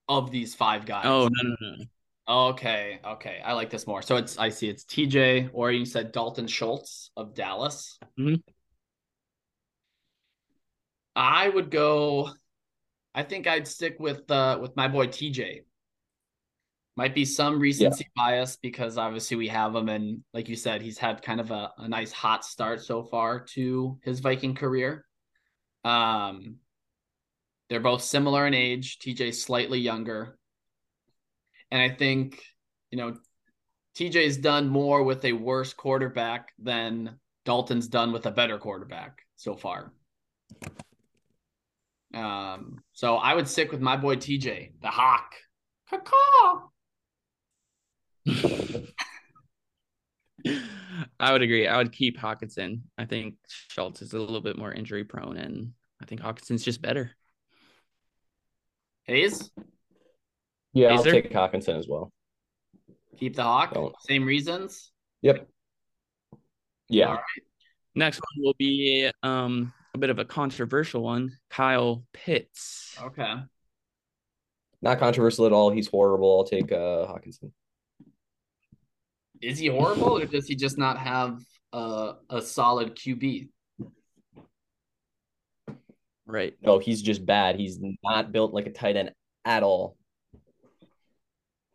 of 0.07 0.31
these 0.31 0.55
five 0.55 0.85
guys. 0.85 1.03
Oh, 1.05 1.29
no, 1.31 1.49
no, 1.49 1.75
no. 1.77 1.85
Okay, 2.25 3.01
okay. 3.05 3.41
I 3.43 3.51
like 3.53 3.69
this 3.69 3.85
more. 3.85 4.01
So 4.01 4.15
it's 4.15 4.37
I 4.37 4.47
see 4.49 4.69
it's 4.69 4.85
TJ 4.85 5.49
or 5.51 5.71
you 5.71 5.85
said 5.85 6.13
Dalton 6.13 6.47
Schultz 6.47 7.11
of 7.17 7.33
Dallas. 7.33 7.99
Mhm. 8.17 8.41
I 11.15 11.49
would 11.49 11.69
go 11.69 12.31
I 13.13 13.23
think 13.23 13.45
I'd 13.45 13.67
stick 13.67 13.97
with 13.99 14.29
uh 14.31 14.57
with 14.61 14.75
my 14.75 14.87
boy 14.87 15.07
TJ. 15.07 15.61
Might 16.95 17.15
be 17.15 17.25
some 17.25 17.59
recency 17.59 18.07
bias 18.15 18.57
because 18.61 18.97
obviously 18.97 19.35
we 19.35 19.47
have 19.47 19.75
him 19.75 19.89
and 19.89 20.23
like 20.33 20.47
you 20.47 20.55
said, 20.55 20.81
he's 20.81 20.99
had 20.99 21.23
kind 21.23 21.39
of 21.39 21.49
a, 21.49 21.71
a 21.79 21.87
nice 21.87 22.11
hot 22.11 22.45
start 22.45 22.83
so 22.83 23.03
far 23.03 23.39
to 23.53 23.97
his 24.03 24.19
Viking 24.19 24.53
career. 24.53 25.05
Um 25.83 26.57
they're 27.69 27.79
both 27.79 28.03
similar 28.03 28.45
in 28.45 28.53
age. 28.53 28.99
TJ 28.99 29.33
slightly 29.33 29.79
younger. 29.79 30.37
And 31.71 31.81
I 31.81 31.89
think, 31.89 32.39
you 32.91 32.99
know, 32.99 33.15
TJ's 33.95 34.37
done 34.37 34.69
more 34.69 35.03
with 35.03 35.25
a 35.25 35.33
worse 35.33 35.73
quarterback 35.73 36.51
than 36.59 37.19
Dalton's 37.45 37.87
done 37.87 38.11
with 38.11 38.27
a 38.27 38.31
better 38.31 38.59
quarterback 38.59 39.23
so 39.35 39.55
far. 39.55 39.91
Um, 42.13 42.83
so 42.93 43.15
I 43.15 43.33
would 43.33 43.47
stick 43.47 43.71
with 43.71 43.81
my 43.81 43.97
boy 43.97 44.17
TJ, 44.17 44.73
the 44.81 44.89
Hawk. 44.89 45.33
Caw-caw. 45.89 46.67
I 51.19 51.31
would 51.31 51.41
agree. 51.41 51.67
I 51.67 51.77
would 51.77 51.91
keep 51.91 52.19
Hockenson. 52.19 52.81
I 52.97 53.05
think 53.05 53.35
Schultz 53.47 54.01
is 54.01 54.13
a 54.13 54.19
little 54.19 54.41
bit 54.41 54.57
more 54.57 54.71
injury 54.71 55.03
prone, 55.03 55.37
and 55.37 55.71
I 56.01 56.05
think 56.05 56.21
Hockenson's 56.21 56.63
just 56.63 56.81
better. 56.81 57.11
Hayes, 59.05 59.51
yeah, 60.73 60.93
Is 60.93 60.97
I'll 60.99 61.03
there- 61.03 61.13
take 61.21 61.31
Hockenson 61.31 61.77
as 61.77 61.87
well. 61.87 62.11
keep 63.17 63.35
the 63.35 63.43
Hawk. 63.43 63.73
Don't. 63.73 63.93
Same 64.07 64.25
reasons. 64.25 64.91
Yep. 65.21 65.47
Yeah, 66.89 67.07
All 67.07 67.13
right. 67.15 67.23
Next 67.95 68.17
one 68.19 68.43
will 68.45 68.55
be 68.57 69.09
um 69.23 69.73
a 69.93 69.97
bit 69.97 70.09
of 70.09 70.19
a 70.19 70.25
controversial 70.25 71.01
one. 71.03 71.37
Kyle 71.49 72.03
Pitts. 72.13 72.97
Okay. 73.01 73.35
not 74.81 74.99
controversial 74.99 75.45
at 75.45 75.53
all. 75.53 75.69
He's 75.69 75.87
horrible. 75.87 76.39
I'll 76.39 76.43
take 76.45 76.71
uh, 76.71 77.07
Hockenson. 77.07 77.51
Is 79.43 79.59
he 79.59 79.67
horrible 79.67 80.17
or 80.17 80.25
does 80.25 80.47
he 80.47 80.55
just 80.55 80.77
not 80.77 80.97
have 80.97 81.39
a, 81.73 82.13
a 82.29 82.41
solid 82.41 82.95
QB? 82.95 83.49
Right. 86.25 86.53
No, 86.61 86.79
he's 86.79 87.01
just 87.01 87.25
bad. 87.25 87.57
He's 87.57 87.79
not 88.03 88.31
built 88.31 88.53
like 88.53 88.65
a 88.65 88.71
tight 88.71 88.95
end 88.95 89.11
at 89.45 89.63
all. 89.63 89.97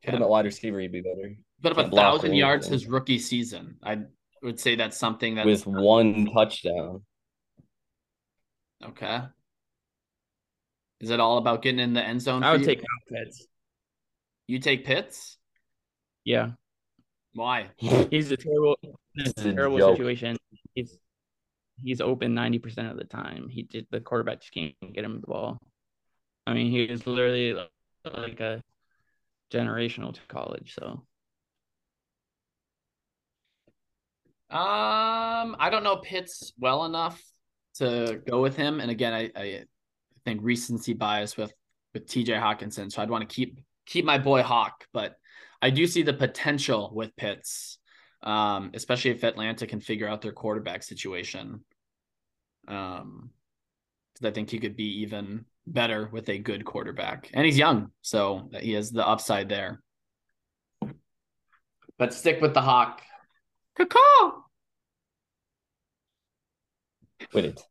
Put 0.04 0.14
him 0.14 0.22
at 0.22 0.28
wide 0.28 0.46
receiver, 0.46 0.80
he'd 0.80 0.92
be 0.92 1.02
better. 1.02 1.34
Put 1.62 1.72
up 1.72 1.78
a 1.78 1.80
Can't 1.82 1.90
block 1.90 2.14
or 2.14 2.18
thousand 2.18 2.34
yards 2.34 2.66
anything. 2.66 2.80
his 2.80 2.88
rookie 2.88 3.18
season. 3.18 3.76
I 3.82 3.98
would 4.42 4.58
say 4.58 4.76
that's 4.76 4.96
something 4.96 5.34
that 5.34 5.44
with 5.44 5.66
one 5.66 6.26
touchdown. 6.32 7.02
Okay. 8.84 9.20
Is 11.00 11.10
it 11.10 11.20
all 11.20 11.38
about 11.38 11.62
getting 11.62 11.80
in 11.80 11.92
the 11.92 12.02
end 12.02 12.22
zone? 12.22 12.42
I 12.42 12.52
would 12.52 12.60
you? 12.60 12.66
take 12.66 12.82
Pitts. 13.08 13.46
You 14.46 14.58
take 14.60 14.84
Pitts? 14.84 15.36
Yeah, 16.24 16.52
Why? 17.38 17.70
he's 17.78 18.30
a 18.32 18.36
terrible, 18.36 18.76
This 19.14 19.32
is 19.36 19.46
a 19.46 19.52
terrible 19.54 19.78
joke. 19.78 19.96
situation. 19.96 20.36
He's 20.74 20.98
he's 21.82 22.00
open 22.00 22.34
ninety 22.34 22.58
percent 22.58 22.88
of 22.88 22.96
the 22.96 23.04
time. 23.04 23.48
He 23.48 23.62
did 23.62 23.86
the 23.90 24.00
quarterback 24.00 24.40
just 24.40 24.52
can't 24.52 24.74
get 24.92 25.04
him 25.04 25.20
the 25.20 25.26
ball. 25.26 25.58
I 26.46 26.54
mean, 26.54 26.70
he 26.70 26.86
was 26.86 27.06
literally 27.06 27.52
like, 27.54 27.70
like 28.04 28.40
a 28.40 28.62
generational 29.52 30.12
to 30.14 30.20
college. 30.28 30.74
So 30.78 31.04
Um, 34.50 35.56
I 35.58 35.68
don't 35.70 35.84
know 35.84 35.96
Pitts 35.96 36.52
well 36.58 36.86
enough 36.86 37.20
to 37.76 38.20
go 38.26 38.40
with 38.40 38.56
him. 38.56 38.80
And 38.80 38.90
again, 38.90 39.12
I, 39.12 39.30
I 39.36 39.64
think 40.24 40.40
recency 40.42 40.94
bias 40.94 41.36
with 41.36 41.52
with 41.94 42.06
TJ 42.06 42.28
Hockenson. 42.40 42.90
So 42.90 43.02
I'd 43.02 43.10
want 43.10 43.28
to 43.28 43.34
keep 43.34 43.60
keep 43.88 44.04
my 44.04 44.18
boy 44.18 44.42
Hawk, 44.42 44.86
but 44.92 45.16
I 45.60 45.70
do 45.70 45.86
see 45.86 46.02
the 46.02 46.12
potential 46.12 46.92
with 46.94 47.16
Pitts, 47.16 47.78
um, 48.22 48.70
especially 48.74 49.10
if 49.10 49.24
Atlanta 49.24 49.66
can 49.66 49.80
figure 49.80 50.06
out 50.06 50.20
their 50.20 50.32
quarterback 50.32 50.82
situation. 50.82 51.64
Um, 52.68 53.30
because 54.14 54.30
I 54.30 54.34
think 54.34 54.50
he 54.50 54.58
could 54.58 54.76
be 54.76 55.00
even 55.02 55.44
better 55.66 56.08
with 56.12 56.28
a 56.28 56.38
good 56.38 56.64
quarterback, 56.64 57.30
and 57.32 57.46
he's 57.46 57.58
young, 57.58 57.92
so 58.02 58.50
he 58.60 58.72
has 58.72 58.90
the 58.90 59.06
upside 59.06 59.48
there. 59.48 59.80
But 61.98 62.14
stick 62.14 62.40
with 62.40 62.54
the 62.54 62.60
Hawk. 62.60 63.02
Caw. 63.76 64.42
Wait, 67.32 67.44
it. 67.44 67.62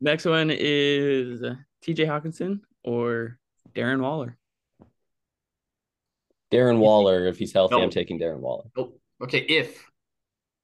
next 0.00 0.26
one 0.26 0.50
is 0.50 1.42
T.J. 1.82 2.04
Hockenson 2.04 2.60
or 2.84 3.38
Darren 3.74 4.00
Waller. 4.00 4.36
Darren 6.52 6.78
Waller, 6.78 7.26
if 7.26 7.38
he's 7.38 7.52
healthy, 7.52 7.76
No. 7.76 7.82
I'm 7.82 7.90
taking 7.90 8.18
Darren 8.18 8.40
Waller. 8.40 8.64
Oh, 8.76 8.92
okay. 9.22 9.38
If 9.40 9.84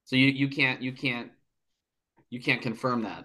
so, 0.05 0.16
you 0.16 0.26
you 0.26 0.49
can't 0.49 0.82
you 0.82 0.93
can't 0.93 1.30
you 2.30 2.41
can't 2.41 2.62
confirm 2.62 3.03
that. 3.03 3.24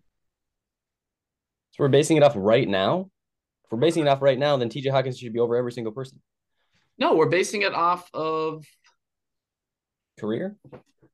So 1.71 1.83
we're 1.83 1.89
basing 1.89 2.17
it 2.17 2.23
off 2.23 2.33
right 2.35 2.67
now. 2.67 3.09
If 3.65 3.71
we're 3.71 3.79
basing 3.79 4.03
it 4.03 4.09
off 4.09 4.21
right 4.21 4.37
now, 4.37 4.57
then 4.57 4.69
TJ 4.69 4.91
Hawkins 4.91 5.17
should 5.17 5.33
be 5.33 5.39
over 5.39 5.55
every 5.55 5.71
single 5.71 5.93
person. 5.93 6.21
No, 6.97 7.15
we're 7.15 7.29
basing 7.29 7.63
it 7.63 7.73
off 7.73 8.09
of 8.13 8.65
Career? 10.19 10.55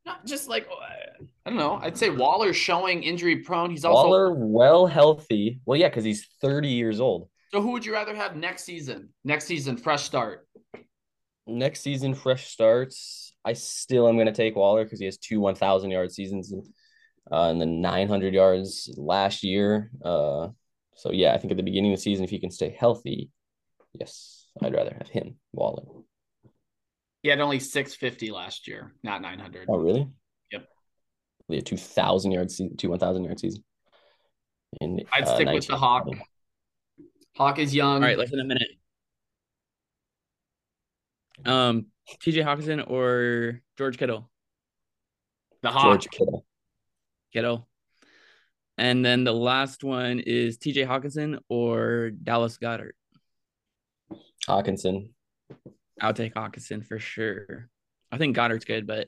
not 0.06 0.26
just 0.26 0.50
like 0.50 0.68
uh, 0.70 1.24
I 1.46 1.50
don't 1.50 1.60
know. 1.60 1.80
I'd 1.82 1.98
say 1.98 2.10
Waller's 2.10 2.56
showing 2.58 3.04
injury 3.04 3.38
prone. 3.38 3.70
He's 3.70 3.86
also 3.86 4.08
Waller, 4.08 4.34
well 4.34 4.88
healthy. 4.88 5.62
Well, 5.66 5.78
yeah, 5.80 5.90
because 5.90 6.04
he's 6.04 6.28
30 6.42 6.70
years 6.70 7.00
old. 7.00 7.30
so. 7.52 7.62
Who 7.62 7.72
would 7.72 7.86
you 7.86 7.94
rather 7.94 8.16
have 8.16 8.36
next 8.36 8.64
season? 8.64 9.10
Next 9.24 9.46
season, 9.46 9.78
fresh 9.78 10.04
start. 10.04 10.48
Next 11.48 11.82
season, 11.82 12.14
fresh 12.14 12.48
starts. 12.48 13.34
I 13.46 13.54
still 13.54 14.08
am 14.08 14.16
going 14.16 14.28
to 14.28 14.34
take 14.34 14.56
Waller 14.56 14.84
because 14.84 15.00
he 15.00 15.06
has 15.06 15.18
two 15.18 15.40
1,000 15.40 15.90
yard 15.90 16.12
seasons 16.12 16.54
uh, 17.32 17.50
and 17.50 17.62
then 17.62 17.80
900 17.80 18.34
yards 18.34 18.94
last 18.98 19.44
year. 19.44 19.90
Uh, 20.04 20.50
so, 20.96 21.12
yeah, 21.12 21.34
I 21.34 21.38
think 21.38 21.52
at 21.52 21.58
the 21.58 21.64
beginning 21.64 21.94
of 21.94 22.00
the 22.00 22.02
season, 22.02 22.26
if 22.26 22.30
he 22.30 22.40
can 22.40 22.52
stay 22.52 22.76
healthy, 22.78 23.30
yes, 23.94 24.48
I'd 24.62 24.74
rather 24.74 24.94
have 24.98 25.08
him, 25.08 25.36
Waller. 25.54 25.84
He 27.24 27.30
had 27.30 27.40
only 27.40 27.60
six 27.60 27.94
fifty 27.96 28.32
last 28.32 28.68
year, 28.68 28.94
not 29.04 29.22
nine 29.22 29.40
hundred. 29.40 29.68
Oh, 29.70 29.78
really? 29.78 30.08
Yep. 30.52 30.68
He 31.48 31.56
had 31.56 31.66
2,000 31.66 32.32
yard 32.32 32.52
season, 32.52 32.78
two 32.78 32.90
1,000 32.90 33.24
yard 33.24 33.40
season. 33.40 33.64
And, 34.82 35.04
I'd 35.14 35.24
uh, 35.24 35.36
stick 35.36 35.48
with 35.48 35.68
the 35.68 35.74
19. 35.74 35.78
Hawk. 35.78 36.08
Hawk 37.36 37.60
is 37.60 37.74
young. 37.74 37.96
All 37.96 38.02
right, 38.02 38.18
less 38.18 38.32
than 38.32 38.40
a 38.40 38.44
minute. 38.44 38.68
Um, 41.48 41.88
T.J. 42.22 42.42
Hockenson 42.42 42.90
or 42.90 43.62
George 43.78 43.98
Kittle. 43.98 44.30
the 45.62 45.70
Hawk. 45.70 45.84
George 45.84 46.08
Kittle. 46.10 46.46
Kittle. 47.34 47.68
And 48.78 49.04
then 49.04 49.24
the 49.24 49.34
last 49.34 49.84
one 49.84 50.20
is 50.20 50.58
T.J. 50.58 50.84
Hockenson 50.84 51.40
or 51.50 52.12
Dallas 52.12 52.58
Goedert. 52.58 52.92
Hockenson. 54.48 55.10
I'll 56.00 56.14
take 56.14 56.36
Hockenson 56.36 56.86
for 56.86 57.00
sure. 57.00 57.70
I 58.12 58.18
think 58.18 58.38
Goedert's 58.38 58.66
good, 58.66 58.86
but 58.86 59.08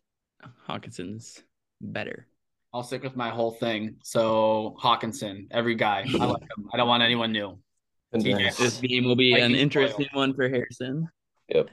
Hockenson's 0.67 1.41
better. 1.79 2.27
I'll 2.73 2.83
stick 2.83 3.03
with 3.03 3.15
my 3.15 3.29
whole 3.29 3.51
thing. 3.51 3.97
So 4.03 4.75
Hockenson, 4.81 5.47
every 5.51 5.75
guy. 5.75 6.05
I 6.19 6.25
like 6.25 6.41
him. 6.41 6.69
I 6.73 6.77
don't 6.77 6.87
want 6.87 7.03
anyone 7.03 7.31
new. 7.31 7.57
TJ. 8.13 8.57
This 8.57 8.79
game 8.79 9.05
will 9.05 9.15
be 9.15 9.33
an 9.33 9.41
Vikings 9.41 9.59
interesting 9.59 10.07
one 10.13 10.33
for 10.33 10.49
Harrison. 10.49 11.07
Yep. 11.49 11.69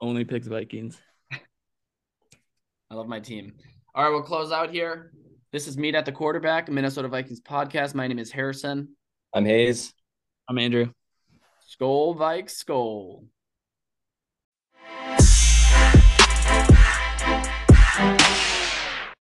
Only 0.00 0.24
picks 0.24 0.46
Vikings. 0.46 1.00
I 1.32 2.94
love 2.94 3.08
my 3.08 3.18
team. 3.20 3.52
All 3.94 4.04
right, 4.04 4.10
we'll 4.10 4.22
close 4.22 4.52
out 4.52 4.70
here. 4.70 5.12
This 5.50 5.66
is 5.66 5.76
Meet 5.76 5.94
at 5.94 6.04
the 6.04 6.12
Quarterback, 6.12 6.68
a 6.68 6.72
Minnesota 6.72 7.08
Vikings 7.08 7.40
podcast. 7.40 7.94
My 7.94 8.06
name 8.06 8.18
is 8.18 8.30
Harrison. 8.30 8.90
I'm 9.34 9.44
Hayes. 9.44 9.92
I'm 10.48 10.56
Andrew. 10.58 10.92
Skol 11.68 12.16
Vikes 12.16 12.64
Skol. 12.64 13.24